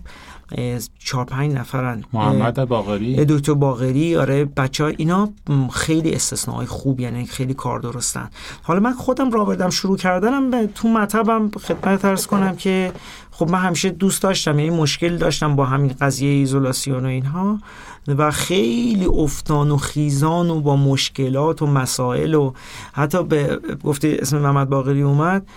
[1.00, 2.04] چهار پنج نفرن.
[2.14, 5.30] محمد باغری دکتر باغری آره بچه ها اینا
[5.72, 8.30] خیلی استثناء خوب یعنی خیلی کار درستن.
[8.64, 12.92] حالا من خودم رابردم شروع کردنم تو مطبم خدمت ترس کنم که
[13.32, 17.60] خب من همیشه دوست داشتم یعنی مشکل داشتم با همین قضیه ایزولاسیون و اینها.
[18.08, 22.54] و خیلی افتان و خیزان و با مشکلات و مسائل و
[22.94, 25.48] حتی به گفته اسم محمد باقری اومد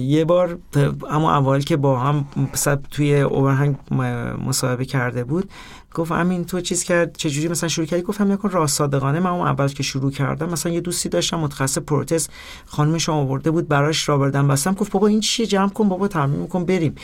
[0.00, 0.58] یه بار
[1.10, 2.26] اما اول که با هم
[2.90, 3.76] توی اوورهنگ
[4.46, 5.50] مصاحبه کرده بود
[5.98, 9.20] گفت امین تو چیز کرد چجوری مثلا شروع کردی؟ گفتم نکن راست صادقانه.
[9.20, 12.28] من اون اول که شروع کردم مثلا یه دوستی داشتم متخصص پروتز
[12.66, 16.46] خانمش آورده بود براش را بردم بستم گفت بابا این چیه؟ جمع کن بابا تمرین
[16.46, 16.94] کن بریم.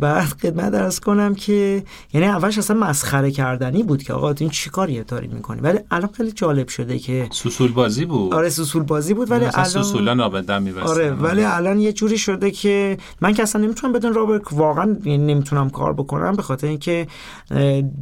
[0.00, 1.82] بعد خدمت درس کنم که
[2.12, 6.32] یعنی اولش اصلا مسخره کردنی بود که آقا این چیکاریه داری می‌کنی؟ ولی الان خیلی
[6.32, 8.34] جالب شده که سوسول بازی بود.
[8.34, 12.98] آره سوسول بازی بود ولی الان سوسولا نابدم آره ولی الان یه جوری شده که
[13.20, 17.06] من که اصلا نمی‌تونم بدون رابر واقعا یعنی نمی‌تونم کار بکنم به خاطر اینکه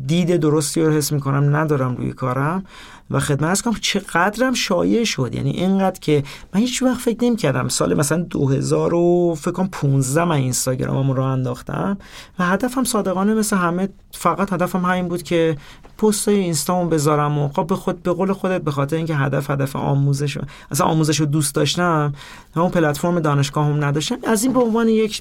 [0.06, 2.64] دید درستی رو حس می‌کنم ندارم روی کارم
[3.10, 5.34] و خدمت از کنم چقدرم شایع شد.
[5.34, 6.22] یعنی اینقدر که
[6.54, 11.12] من هیچ وقت فکر نمی کردم سال مثلا 2000 و فکر کنم 15 من اینستاگرامم
[11.12, 11.98] رو انداختم
[12.38, 15.56] و هدفم صادقانه مثل همه فقط هدفم همین بود که
[15.98, 19.50] پست های اینستامو بذارم و خب به خود به قول خودت به خاطر اینکه هدف
[19.50, 20.38] هدف آموزش
[20.70, 22.12] اصلا آموزش رو دوست داشتم
[22.56, 23.26] اون پلتفرم
[23.56, 25.20] هم نداشتم از این به عنوان یک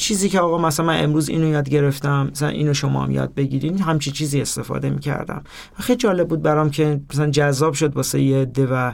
[0.00, 3.82] چیزی که آقا مثلا من امروز اینو یاد گرفتم مثلا اینو شما هم یاد بگیرین
[3.82, 5.42] همچی چیزی استفاده می‌کردم.
[5.78, 8.92] خیلی جالب بود برام که مثلا جذاب شد واسه یه ده و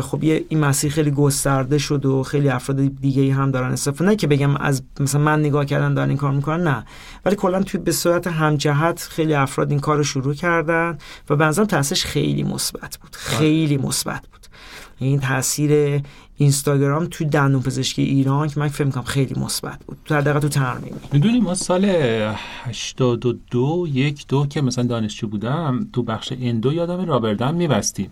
[0.00, 4.16] خب یه این مسیر خیلی گسترده شد و خیلی افراد دیگه هم دارن استفاده نه
[4.16, 6.84] که بگم از مثلا من نگاه کردن دارن این کار می‌کنن نه.
[7.24, 10.98] ولی کلا توی به صورت همجهت خیلی افراد این کار رو شروع کردن
[11.30, 13.16] و به نظرم تاثیرش خیلی مثبت بود.
[13.16, 14.41] خیلی مثبت بود.
[14.98, 16.02] این تاثیر
[16.36, 19.98] اینستاگرام تو دندون پزشکی ایران که من فکر می‌کنم خیلی مثبت بود.
[20.04, 26.02] تو دقیقا تو ترمیم می‌دونی ما سال 82 یک دو که مثلا دانشجو بودم تو
[26.02, 28.10] بخش endo یادم rubber dam میبستیم.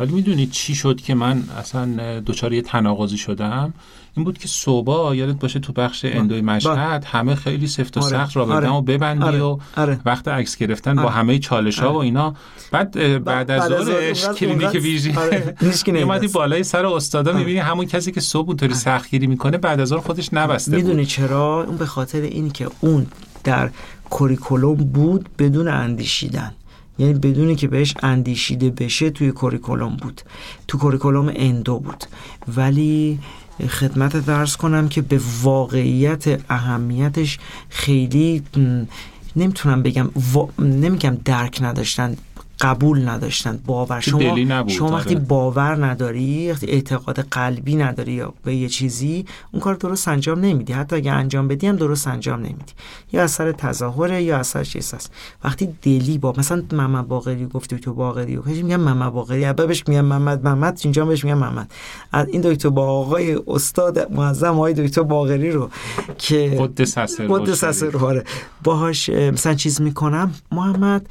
[0.00, 3.74] ولی می‌دونی چی شد که من اصلا دچار یه تناقضی شدم؟
[4.16, 8.00] این بود که صبح یادت باشه تو بخش endo ی مشهد همه خیلی سفت و
[8.00, 8.10] آره.
[8.10, 8.68] سخت را آره.
[8.68, 9.40] و ببندی آره.
[9.40, 10.00] و آره.
[10.04, 12.34] وقت عکس گرفتن با همه چالش ها و اینا.
[12.72, 15.14] بعد بعد از ظهرش کلینیک ویژه
[16.02, 20.00] اومدی بالای سر استادا می‌بینی همون کسی که صبح اونطوری سختگیری می‌کنه بعد از ظهر
[20.00, 23.06] خودش نبسته می‌دونی چرا؟ اون به خاطر این که اون
[23.44, 23.70] در
[24.10, 26.52] curriculum بود بدون اندیشیدن.
[26.98, 30.20] یعنی بدونی که بهش اندیشیده بشه توی curriculum بود.
[30.68, 32.04] تو curriculum endo بود.
[32.56, 33.18] ولی
[33.68, 37.38] خدمتت عرض کنم که به واقعیت اهمیتش
[37.68, 38.42] خیلی
[39.36, 40.10] نمی‌تونم بگم
[40.58, 42.16] نمیگم درک نداشتن.
[42.60, 44.00] قبول نداشتن باور.
[44.00, 45.24] شما شما وقتی آره.
[45.24, 50.72] باور نداری وقتی اعتقاد قلبی نداری یا به یه چیزی اون کار درست انجام نمیدی.
[50.72, 52.72] حتی اگه انجام بدی هم درست انجام نمیدی.
[53.12, 55.12] یا اثر تظاهره یا اثر چیز هست.
[55.44, 59.84] وقتی دلی با مثلا محمد باقری گفت دکتر باقری و میگن محمد باقری اول بهش
[59.88, 61.70] میگن محمد محمد اینجا بهش میگن محمد.
[62.12, 65.70] از این دکتر با آقای استاد معظم آقای دکتر باقری رو
[66.18, 68.24] که قدس سر قدس سر آره.
[68.64, 70.34] باهاش اه، مثلا چیز می‌کنم.
[70.52, 71.06] محمد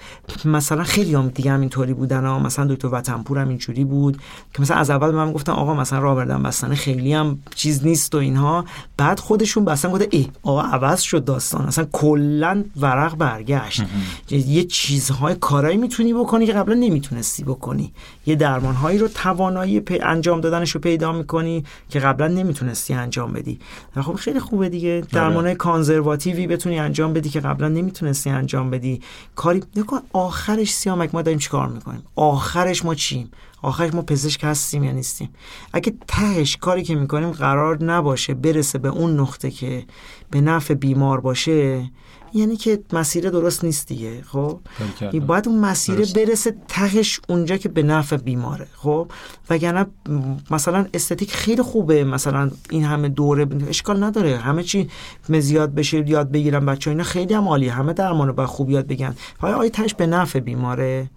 [0.46, 2.40] مثلا خیلی هم دیگه هم اینطوری بودن ها.
[2.40, 4.18] مثلا دکتر وطنپور هم اینجوری بود
[4.54, 8.16] که مثلا از اول به من گفتن آقا مثلا رابردن بستنه خیلی هم چیز نیست
[8.16, 8.66] و اینها.
[8.98, 11.66] بعد خودشون بستن گفته ای آقا عوض شد داستان.
[11.66, 13.84] اصلا کلا ورق برگشت.
[14.30, 17.94] یه چیزهای کارایی می‌تونی بکنی که قبلا نمی‌تونستی بکنی.
[18.26, 23.60] یه درمانهایی رو توانایی انجام دادنش رو پیدا می‌کنی که قبلا نمی‌تونستی انجام بدی.
[24.02, 25.04] خب خیلی خوبه دیگه.
[25.12, 29.02] درمانهای کانزرواتیوی بتونی انجام بدی که قبلا نمی‌تونستی انجام بدی.
[29.36, 34.84] کاری نکن آخرش سیامک ما داریم چیکار می‌کنیم؟ آخرش ما چیم؟ آخرش ما پزشک هستیم
[34.84, 35.30] یا نیستیم؟
[35.74, 39.86] اگه تهش کاری که می‌کنیم قرار نباشه برسه به اون نقطه که
[40.32, 41.92] به نفع بیمار باشه
[42.34, 44.60] یعنی که مسیر درست نیست دیگه خب؟
[45.28, 46.16] باید اون مسیر درست.
[46.16, 49.12] برسه تهش اونجا که به نفع بیماره خب؟
[49.50, 49.86] وگرنه
[50.52, 54.38] مثلا استتیک خیلی خوبه مثلا این همه دوره اشکال نداره.
[54.38, 54.90] همه چی
[55.30, 57.72] زیاد بشه یاد بگیرن بچه اینا خیلی هم عالیه.
[57.74, 61.10] همه درمانو با خوب یاد بگن آیا آیا تهش به نفع بیماره.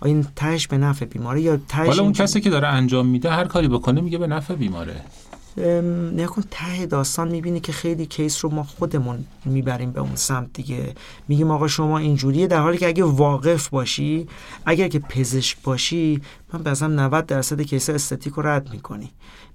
[0.00, 3.30] آیا این تهش به نفع بیماره یا تهش حالا اون کسی که داره انجام میده
[3.30, 5.00] هر کاری بکنه میگه به نفع بیماره.
[5.56, 10.52] نگاه کن ته داستان می‌بینی که خیلی کیس رو ما خودمون می‌بریم به اون سمت
[10.52, 10.94] دیگه.
[11.28, 14.28] میگیم آقا شما اینجوریه در حالی که اگه واقف باشی
[14.66, 16.22] اگر که پزشک باشی
[16.52, 19.10] من بازم 90 درصد کیس استتیک رو رد می‌کنی.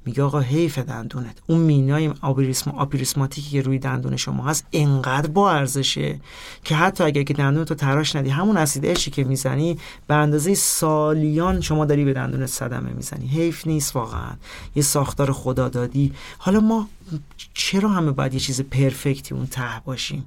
[0.07, 1.37] میگه آقا حیف دندونت.
[1.47, 6.19] اون مینای آپریسم آپریسماتیکی که روی دندون شما هست انقدر با ارزشه
[6.63, 11.61] که حتی اگر که دندونتو تراش ندی همون اسید اشی که می‌زنی به اندازه سالیان
[11.61, 13.27] شما داری به دندونت صدمه می‌زنی.
[13.27, 14.31] حیف نیست واقعا.
[14.75, 16.89] یه ساختار خدا دادی حالا ما
[17.53, 20.25] چرا همه باید یه چیز پرفکتی اون ته باشیم؟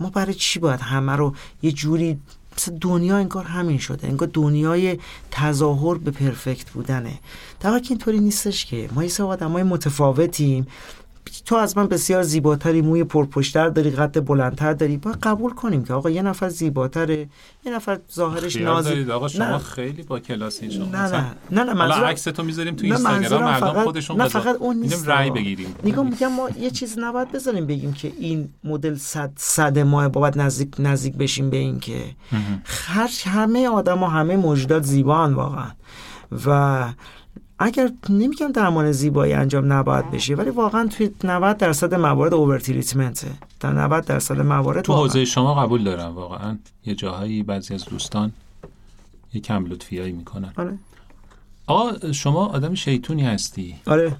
[0.00, 2.20] ما برای چی باید همه رو یه جوری
[2.60, 4.98] مثل دنیا انگار همین شده انگار دنیای
[5.30, 7.18] تظاهر به پرفکت بودنه.
[7.60, 8.88] در که اینطوری نیستش که.
[8.94, 10.66] ما یه سری آدمای متفاوتیم.
[11.44, 14.96] تو از من بسیار زیباتری موی پرپشتر داری قد بلندتر داری.
[14.96, 17.28] باید قبول کنیم که آقا یه نفر زیباتره
[17.66, 19.58] یه نفر ظاهرش نازی دارید آقا شما نه.
[19.58, 23.44] خیلی با کلاسین شما نه مثلا نه نه نه منظورم عکس تو می‌ذاریم تو اینستاگرام
[23.44, 25.08] مردم فقط- خودشون نه فقط اون نیست.
[25.08, 25.30] رأی.
[25.30, 25.74] بگیریم.
[25.84, 30.38] نگاه میگم ما یه چیز نباید بذاریم بگیم که این مدل صد صد ماه باید
[30.38, 32.00] نزدیک نزدیک بشیم به این که
[32.64, 35.70] هر همه آدم همه موجودات زیبان واقعا.
[36.46, 36.84] و
[37.62, 43.28] اگر نمیگم درمان زیبایی انجام نباید بشه ولی واقعا توی 90 درصد موارد اوور تریتمنته
[43.60, 44.92] در 90 درصد موارد تو.
[44.92, 46.14] حوزه شما قبول دارم.
[46.14, 48.32] واقعا یه جاهایی بعضی از دوستان
[49.34, 50.52] یه کم لطفیایی می‌کنن.
[50.56, 50.78] آره.
[51.66, 53.74] آقا شما آدم شیطونی هستی.
[53.86, 54.16] آره.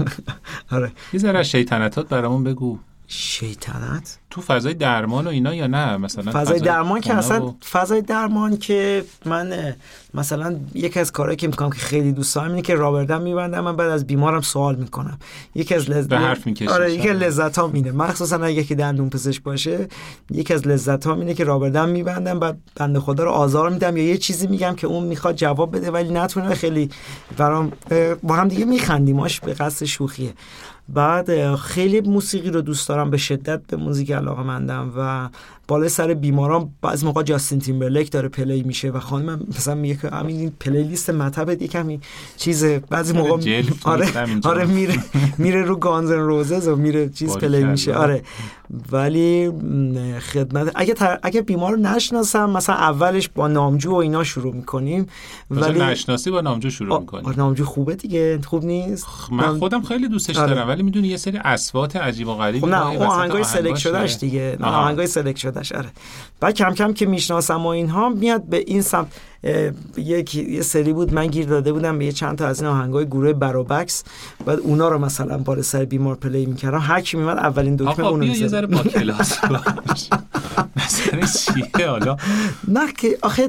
[0.70, 0.92] آره.
[1.12, 2.78] یه ذره شیطنتات برامون بگو.
[3.12, 8.02] شیطنت؟ تو فضای درمان و اینا یا نه؟ مثلا فضای درمان که اصلا و- فضای
[8.02, 9.74] درمان که من
[10.14, 13.76] مثلا یکی از کارهایی که می‌کنم که خیلی دوست دارم اینه که رابردم میبندم من
[13.76, 15.18] بعد از بیمارم سوال می‌کنم.
[15.54, 16.48] یکی از لذت به حرف.
[16.68, 17.92] آره یکی از لذت ها اینه.
[17.92, 19.88] مخصوصا اگه که دندون پزشک باشه
[20.30, 24.04] یکی از لذت ها اینه که رابردم میبندم بعد بنده خدا رو آزار میدم یا
[24.04, 26.54] یه چیزی میگم که اون می‌خواد جواب بده ولی نتونه.
[26.54, 26.90] خیلی
[27.36, 27.72] برام
[28.22, 30.32] با هم دیگه میخندیماش به قصد شوخیه.
[30.94, 35.28] بعد خیلی موسیقی رو دوست دارم به شدت به موزیک علاقه مندم و
[35.70, 40.08] بالای سر بیماران بعضی موقع جاستین تیمبرلک داره play میشه و خانم مثلا میگه که
[40.08, 41.98] همین این playlist مطبت یکم
[42.36, 44.50] چیز بعضی موقع آره اینجا.
[44.50, 44.94] آره میره
[45.38, 47.64] میره رو Guns N' Roses و میره چیز play.
[47.64, 48.22] میشه آره
[48.92, 49.50] ولی
[50.32, 51.18] خدمت اگه تر...
[51.22, 55.06] اگه بیمار رو نشناسم مثلا اولش با نامجو و اینا شروع می‌کنیم
[55.50, 59.58] ولی نشناسی با نامجو شروع آه، می‌کنی آه، نامجو خوبه دیگه خوب نیست من نام-
[59.58, 60.54] خودم خیلی دوستش آره.
[60.54, 63.76] دارم ولی می‌دونی یه سری اصوات عجیب و غریبی خب نه اون آهنگای select.
[63.78, 64.66] شده‌ش دیگه نه.
[64.66, 65.88] آهنگای سلکت شدهش آره
[66.40, 69.06] بعد کم کم که می‌شناسم و اینها میاد به این سمت
[69.96, 73.06] یک یه سری بود من گیر داده بودم به یه چند تا از این آهنگای
[73.06, 74.04] گروه بروبکس
[74.46, 76.78] بعد اونا رو مثلا بالا سر بیمار play می‌کردم.
[76.78, 78.46] هر کی میمد اولین دکمه اونو بیا یه می‌زد.
[78.50, 79.38] ذره با کلاس
[80.76, 82.16] مثلا چیه حالا؟
[82.68, 83.48] نه که آخه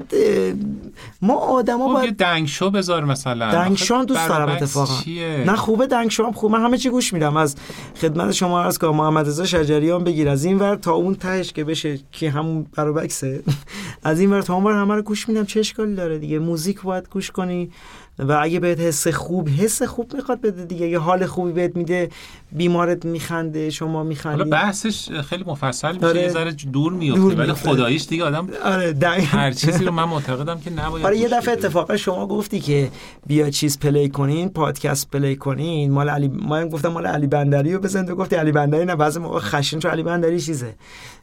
[1.21, 3.51] ما آدما خب باید دنگشو بذار مثلا.
[3.51, 5.01] دنگشان آخه دوست دارم اتفاقا.
[5.03, 6.51] چیه؟ نه خوبه دنگ شما خوب.
[6.51, 7.37] من همه چی گوش میدم.
[7.37, 7.55] از
[8.01, 10.29] خدمت شما عرض کنم محمد رضا شجریان بگیر.
[10.29, 13.43] از این ور تا اون تهش که بشه که همون بروبکسه
[14.03, 15.45] از این ور تا اون ور همه رو گوش میدم.
[15.45, 17.71] چه اشکالی داره دیگه؟ موزیک باید گوش کنی.
[18.19, 22.09] و اگه بهت حس خوب حس خوب می‌خواد بده دیگه یه حال خوبی بهت میده
[22.51, 26.21] بیمارت میخنده شما میخندی حالا بحثش خیلی مفصل میشه آره.
[26.21, 27.53] یه ذره دور میفته ولی.
[27.53, 29.37] خداییش دیگه آدم آره دقیقاً.
[29.37, 31.53] هر چیزی رو من معتقدم که نباید آره یه دفعه.
[31.53, 32.89] اتفاقا شما گفتی که
[33.27, 37.73] بیا چیز play کنین پادکست play کنین مال علی ما هم گفتم مال علی بندری
[37.73, 40.75] رو بزن تو گفتی علی بندری نه بعضی موقع خشن تو علی بندری چیزه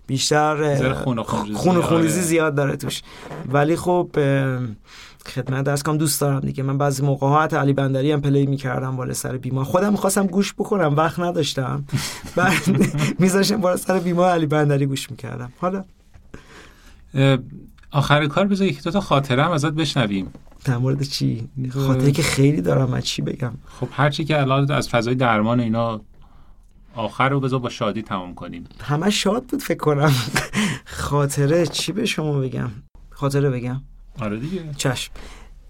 [0.07, 1.89] بیشتر خون خونریزی.
[1.95, 2.09] آره.
[2.09, 3.03] زیاد داره توش
[3.53, 4.11] ولی خب
[5.31, 6.63] خدمتت عرض کنم دوست دارم دیگه.
[6.63, 9.65] من بعضی موقع ها علی بندری هم play می‌کردم بالا سر بیمار.
[9.65, 11.85] خودم می‌خواستم گوش بکنم وقت نداشتم.
[12.37, 12.63] بعد
[13.19, 15.53] میذاشتم بالا سر بیمار علی بندری گوش می‌کردم.
[15.59, 15.85] حالا؟
[17.91, 20.33] آخر کار بذار یکی دو تا خاطره هم ازت بشنویم.
[20.65, 24.71] در مورد چی؟ خاطره که خیلی دارم از چی بگم؟ خب هر چی که الان
[24.71, 26.01] از فضای درمان اینا
[26.95, 28.65] آخر رو بذار با شادی تمام کنیم.
[28.81, 30.13] همه شاد بود فکر کنم.
[30.85, 32.71] خاطره چی به شما بگم؟
[33.11, 33.81] خاطره بگم.
[34.21, 34.61] آره دیگه.
[34.77, 35.13] چشم.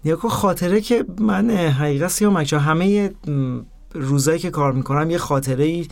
[0.03, 3.11] یا کن خاطره که من حقیقت سیامک جان همه
[3.93, 5.87] روزایی که کار می‌کنم یه خاطره ای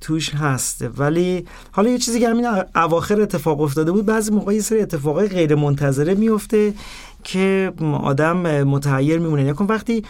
[0.00, 0.84] توش هست.
[0.98, 5.28] ولی حالا یه چیزی که همین اواخر اتفاق افتاده بود بعضی موقع یه سری اتفاقای
[5.28, 6.74] غیر منتظره میفته
[7.24, 9.44] که آدم متحیر میمونه.
[9.44, 10.04] نکن وقتی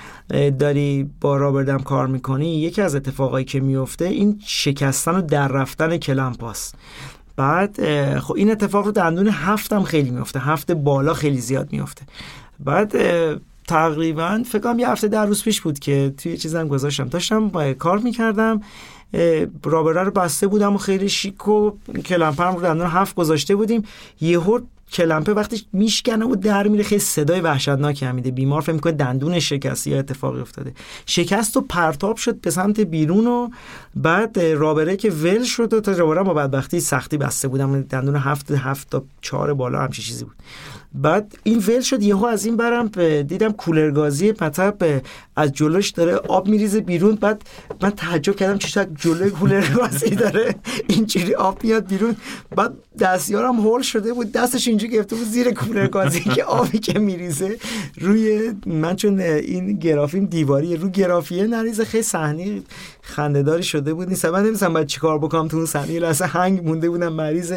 [0.58, 5.96] داری با رابردم کار می‌کنی یکی از اتفاقایی که میفته این شکستن و در رفتن
[5.96, 6.72] کلمپاس.
[7.36, 7.78] بعد
[8.18, 12.02] خب این اتفاق رو دندون هفتم خیلی میفته هفت بالا خیلی زیاد میفته
[12.60, 12.92] بعد
[13.68, 17.08] تقریبا فکر کنم یه هفته در روز پیش بود که توی یه چیزم گذاشتم.
[17.08, 18.60] داشتم با کار می‌کردم.
[19.64, 21.70] رابره رو بسته بودم و خیلی شیک و
[22.04, 23.84] کلمپه هم رو دندون هفت گذاشته بودیم.
[24.20, 24.60] یهو
[24.92, 28.30] کلمپه وقتی میشکنه و در میره خیلی صدای وحشتناکی میده.
[28.30, 30.72] بیمار فکر می‌کنه دندون شکستی یا اتفاقی افتاده.
[31.06, 33.48] شکست و پرتاب شد به سمت بیرون و
[33.96, 38.50] بعد رابره که ول شد و تا رابره با بدبختی سختی بسته بودم دندون هفت
[38.50, 40.36] هفت تا چهار بالا همچی چیزی بود.
[41.02, 42.88] بعد این ول شد یهو از این برم
[43.22, 45.02] دیدم کولرگازی مطب
[45.36, 47.14] از جلوش داره آب میریزه بیرون.
[47.14, 47.42] بعد
[47.82, 50.54] من تعجب کردم چه جلوی کولرگازی داره.
[50.88, 52.16] اینجوری آب میاد بیرون.
[52.56, 54.32] بعد دستیارم هول شده بود.
[54.32, 57.58] دستش اینجوری گرفته بود زیر کولرگازی که آبی که میریزه.
[58.00, 61.84] روی من چون این گرافیم دیواری رو گرافیه نریزه.
[61.84, 62.62] خیلی صحنه
[63.02, 64.08] خندهداری شده بود.
[64.08, 64.24] نیست.
[64.24, 65.48] من نمی‌دونم باید چیکار بکنم.
[65.48, 67.52] تو اون صحنه لحظه هنگ مونده بودم مریض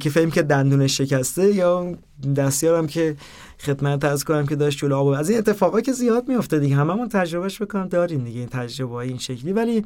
[0.00, 1.96] که فهم که دندونش شکسته یا
[2.36, 3.16] دستیارم که
[3.60, 6.76] خدمت از کنم که داشت جلو آب از این اتفاقا که زیاد میفته دیگه.
[6.76, 9.52] هممون تجربهش بکنم داریم دیگه این تجربه این شکلی.
[9.52, 9.84] ولی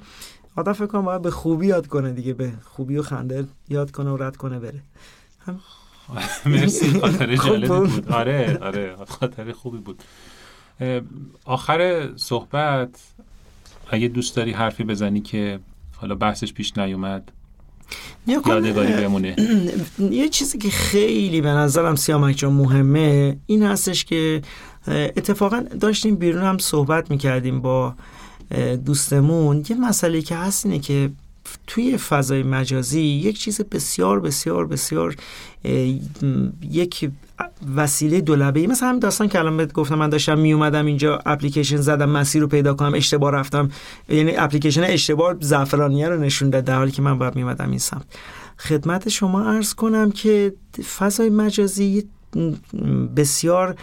[0.57, 4.11] آدم فکر کنم باید به خوبی یاد کنه دیگه به خوبی و خنده یاد کنه
[4.11, 4.81] و رد کنه بره.
[5.47, 5.61] هم...
[6.47, 8.13] مرسی خاطره جالبی بود.
[8.13, 10.03] آره آره خاطره خوبی بود.
[11.45, 12.89] آخر صحبت
[13.91, 15.61] اگه دوست داری حرفی بزنی که
[15.97, 17.33] حالا بحثش پیش نیومد
[18.27, 19.37] یادگاری بمونه.
[20.11, 24.43] یه چیزی که خیلی به نظرم سیامک جان مهمه این هستش که
[24.89, 27.95] اتفاقا داشتیم بیرون هم صحبت می‌کردیم با
[28.85, 29.65] دوستمون.
[29.69, 31.11] یه مسئله که هست اینه که
[31.67, 35.17] توی فضای مجازی یک چیز بسیار بسیار بسیار
[36.63, 37.11] یک
[37.77, 41.23] وسیله دولبه ای مثل همین داستان که الان بهت گفتم من داشتم می اومدم اینجا
[41.27, 43.71] اپلیکیشن زدم مسیر رو پیدا کنم اشتباه رفتم.
[44.09, 47.79] یعنی اپلیکیشن اشتباه زعفرانیه رو نشون داد در حالی که من باید می اومدم این
[47.79, 48.05] سمت.
[48.59, 50.53] خدمت شما عرض کنم که
[50.99, 52.05] فضای مجازی
[53.17, 53.77] بسیار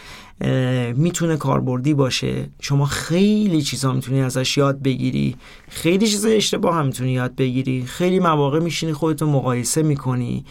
[0.95, 2.50] می‌تونه کاربردی باشه.
[2.60, 5.36] شما خیلی چیزا می‌تونی ازش یاد بگیری.
[5.70, 7.86] خیلی چیزا اشتباه هم می‌تونی یاد بگیری.
[7.86, 10.45] خیلی مواقع میشینی خودتو مقایسه می‌کنی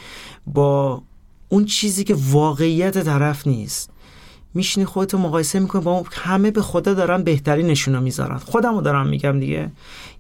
[0.47, 1.03] با
[1.49, 3.91] اون چیزی که واقعیت طرف نیست.
[4.55, 8.39] میشینی خودتو مقایسه می‌کنی با همه به خدا دارن بهترین نشونو می‌ذارن.
[8.39, 9.71] خودمو دارم میگم دیگه.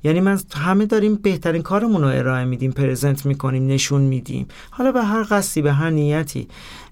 [0.06, 4.46] یعنی من همه داریم بهترین کارمون رو ارائه میدیم پرزنت می‌کنیم نشون میدیم.
[4.70, 6.48] حالا به هر قصدی به هر نیتی.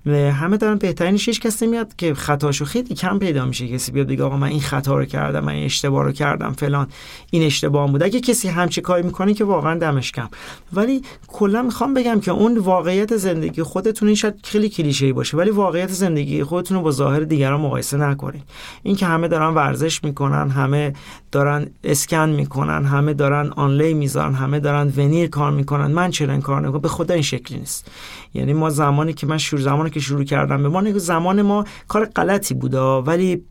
[0.06, 3.68] همه دارن بهترینش هیچ کس نمیاد که خطاشو خیلی کم پیدا میشه.
[3.68, 6.86] کسی بیاد بگه آقا من این خطا رو کردم من این اشتباه رو کردم فلان.
[7.30, 8.02] این اشتباه بود.
[8.02, 10.28] اگه کسی همچی کاری می‌کنه که واقعا دمش کم.
[10.72, 15.50] ولی کلا می‌خوام بگم که اون واقعیت زندگی خودتون این شاید خیلی کلیشه‌ای باشه ولی
[15.50, 18.42] واقعیت زندگی خودتون رو با ظاهر دیگران مقایسه نکنید.
[18.82, 20.92] این که همه دارن ورزش می‌کنن همه
[21.34, 26.42] دارن اسکن می‌کنن همه دارن آنلی می‌ذارن همه دارن ونیر کار می‌کنن من چرا این
[26.42, 27.90] کار نمی‌کنم به خدا این شکلی نیست.
[28.34, 32.04] یعنی ما زمانی که من شروع زمانی که شروع کردم به ما زمان ما کار
[32.04, 33.42] غلطی بود ولی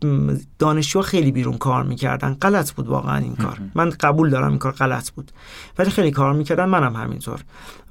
[0.59, 2.33] دانشجو خیلی بیرون کار می‌کردن.
[2.33, 3.57] غلط بود واقعا این کار.
[3.75, 5.31] من قبول دارم این کار غلط بود.
[5.79, 7.39] ولی خیلی کار می‌کردن منم همینطور.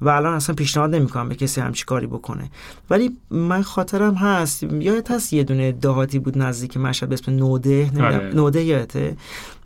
[0.00, 2.50] و الان اصلا پیشنهاد نمی‌کنم به کسی همچی کاری بکنه.
[2.90, 7.90] ولی من خاطرم هست یادت هست یه دونه دهاتی بود نزدیک مشهد به اسم نوده؟
[8.34, 9.16] نوده یادته؟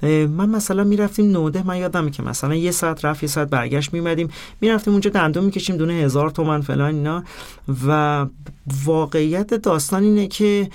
[0.03, 4.29] من مثلا می‌رفتیم نوده من یادمه که مثلا یه ساعت رفت یه ساعت برگشت میمدیم
[4.61, 7.16] می‌رفتیم اونجا دندون می‌کشیم دونه هزار تومن فلان اینا.
[7.87, 8.27] و
[8.85, 10.71] واقعیت داستان اینه که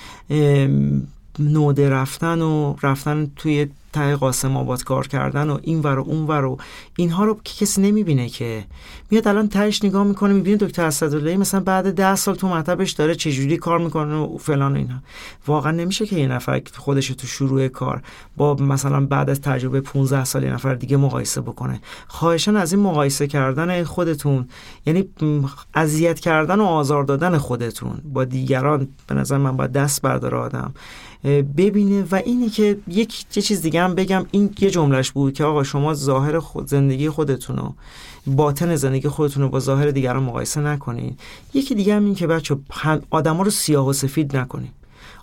[1.40, 6.28] نوده رفتن و رفتن توی ته قاسم آباد کار کردن و این ور و اون
[6.28, 6.58] ور و
[6.96, 8.66] اینها رو که کسی نمی‌بینه که.
[9.12, 13.16] میاد الان تهش نگاه می‌کنه می‌بینه دکتر اسداللهی مثلا بعد ده سال تو مطبش داره
[13.16, 15.00] چجوری کار می‌کنه و فلان و اینها
[15.48, 18.02] واقعا نمیشه که یه نفر خودش تو شروع کار
[18.38, 21.82] با مثلا بعد از تجربه 15 سال یه نفر دیگه مقایسه بکنه.
[22.08, 24.48] خواهشان از این مقایسه کردن خودتون
[24.86, 25.10] یعنی
[25.74, 30.74] اذیت کردن و آزار دادن خودتون با دیگران به نظر من باید دست برداره آدم.
[31.24, 35.64] ببینه و اینی که یک چیز دیگه هم بگم این یه جملهش بود که آقا
[35.64, 37.74] شما ظاهر خود زندگی خودتون رو
[38.28, 41.18] باطن زندگی خودتون رو با ظاهر دیگران مقایسه نکنین.
[41.54, 42.58] یکی دیگه هم این که بچه
[43.10, 44.72] آدما رو سیاه و سفید نکنین.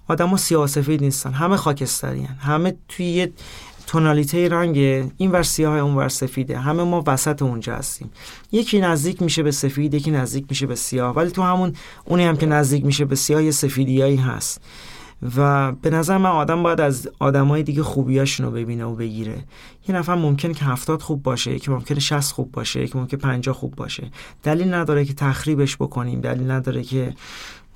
[0.08, 1.32] آدما سیاه و سفید نیستن.
[1.32, 3.32] همه خاکستری همه توی یه
[3.86, 4.76] تونالیته رنگ
[5.16, 6.58] این ور سیاه اون ور سفیده.
[6.58, 8.10] همه ما وسط اونجا هستیم.
[8.52, 11.14] یکی نزدیک میشه به سفید یکی نزدیک میشه به سیاه.
[11.14, 11.72] ولی تو همون
[12.04, 14.60] اونی هم که نزدیک میشه به سیاه یه سفیدیایی هست.
[15.36, 19.44] و به نظر من آدم باید از آدمای دیگه خوبیاشون رو ببینه و بگیره.
[19.88, 23.54] یه نفر ممکنه که هفتاد خوب باشه که ممکنه شست خوب باشه که ممکنه پنجاه
[23.54, 24.10] خوب باشه.
[24.42, 27.14] دلیل نداره که تخریبش بکنیم دلیل نداره که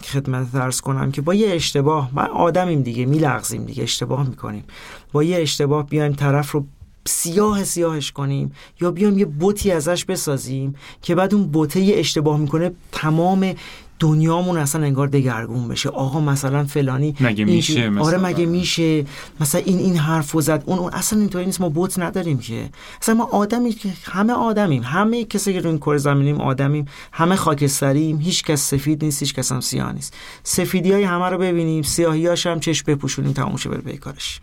[0.05, 4.65] خدمت درس کنم که با یه اشتباه ما آدمیم دیگه میلغزیم دیگه اشتباه می‌کنیم.
[5.13, 6.67] با یه اشتباه بیایم طرف رو
[7.07, 12.73] سیاه سیاهش کنیم یا بیایم یه بوتی ازش بسازیم که بعد اون بوته اشتباه می‌کنه
[12.93, 13.55] تمام
[14.03, 15.89] دنیامون اصلا انگار دگرگون بشه.
[15.89, 19.05] آقا مثلا فلانی مگه میشه؟ مثلا آره مگه میشه؟
[19.41, 20.63] مثلا این این حرفو زد.
[20.67, 21.61] اون, اون اصلا اینطوری نیست.
[21.61, 22.71] ما بوت نداریم که.
[23.03, 24.83] اصلا ما آدمی که همه آدمیم.
[24.83, 26.87] همه کسی که روی این کره زمینیم آدمیم.
[27.13, 28.19] همه خاکستریم.
[28.19, 30.15] هیچ کس سفید نیست هیچ کس هم سیاه نیست.
[30.43, 31.83] سفیدی های همه رو ببینیم.
[31.83, 33.33] سیاهیاش هم چشم بپوشونیم.
[33.33, 34.41] تموم شه بره کارش.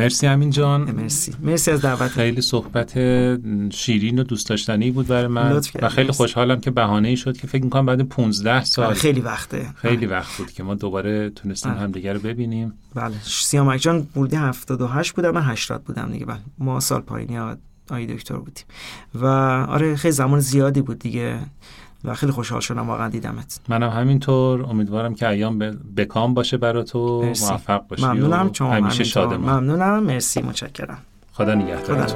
[0.00, 0.90] مرسی امین جان.
[0.90, 1.34] مرسی.
[1.40, 2.92] مرسی از دعوت خیلی صحبت
[3.72, 5.60] شیرین و دوست داشتنی بود برای من.
[5.82, 9.66] و خیلی خوشحالم که بهانه ای شد که فکر می‌کنم بعد 15 سال خیلی وقته.
[9.74, 11.80] خیلی وقت بود که ما دوباره تونستیم بله.
[11.80, 12.72] همدیگه رو ببینیم.
[12.94, 13.14] بله.
[13.22, 16.26] سیامک جان بودی 78 بودم من 80 بودم دیگه.
[16.26, 16.40] بله.
[16.58, 17.38] ما سال پایینی
[17.90, 18.64] آی دکتر بودیم.
[19.14, 19.26] و
[19.68, 21.38] آره خیلی زمان زیادی بود دیگه.
[22.04, 23.60] و خیلی خوشحال شدم واقعا دیدمت.
[23.68, 24.62] منم همینطور.
[24.62, 25.58] امیدوارم که ایام
[25.96, 30.02] بکام باشه برای تو موفق باشی ممنونم چون همیشه شادم ممنونم.
[30.02, 30.98] مرسی متشکرم.
[31.32, 32.06] خدا نگهدار.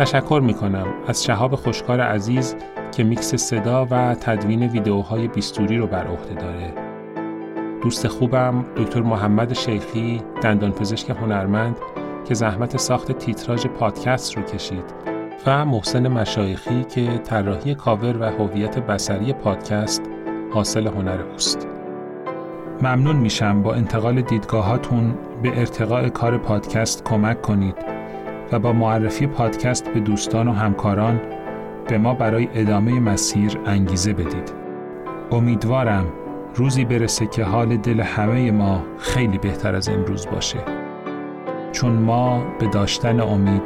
[0.00, 2.56] تشکر می کنم از شهاب خوشکار عزیز
[2.92, 6.74] که میکس صدا و تدوین ویدیوهای بیستوری رو بر عهده داره.
[7.82, 11.76] دوست خوبم دکتر محمد شیخی دندانپزشک هنرمند
[12.28, 14.84] که زحمت ساخت تیتراژ پادکست رو کشید
[15.46, 20.02] و محسن مشایخی که طراحی کاور و هویت بصری پادکست
[20.54, 21.68] حاصل هنر اوست.
[22.82, 27.99] ممنون میشم با انتقال دیدگاهاتون به ارتقاء کار پادکست کمک کنید
[28.52, 31.20] و با معرفی پادکست به دوستان و همکاران
[31.88, 34.52] به ما برای ادامه مسیر انگیزه بدید.
[35.32, 36.06] امیدوارم
[36.54, 40.58] روزی برسه که حال دل همه ما خیلی بهتر از امروز باشه.
[41.72, 43.62] چون ما به داشتن امید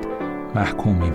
[0.54, 1.12] محکومیم.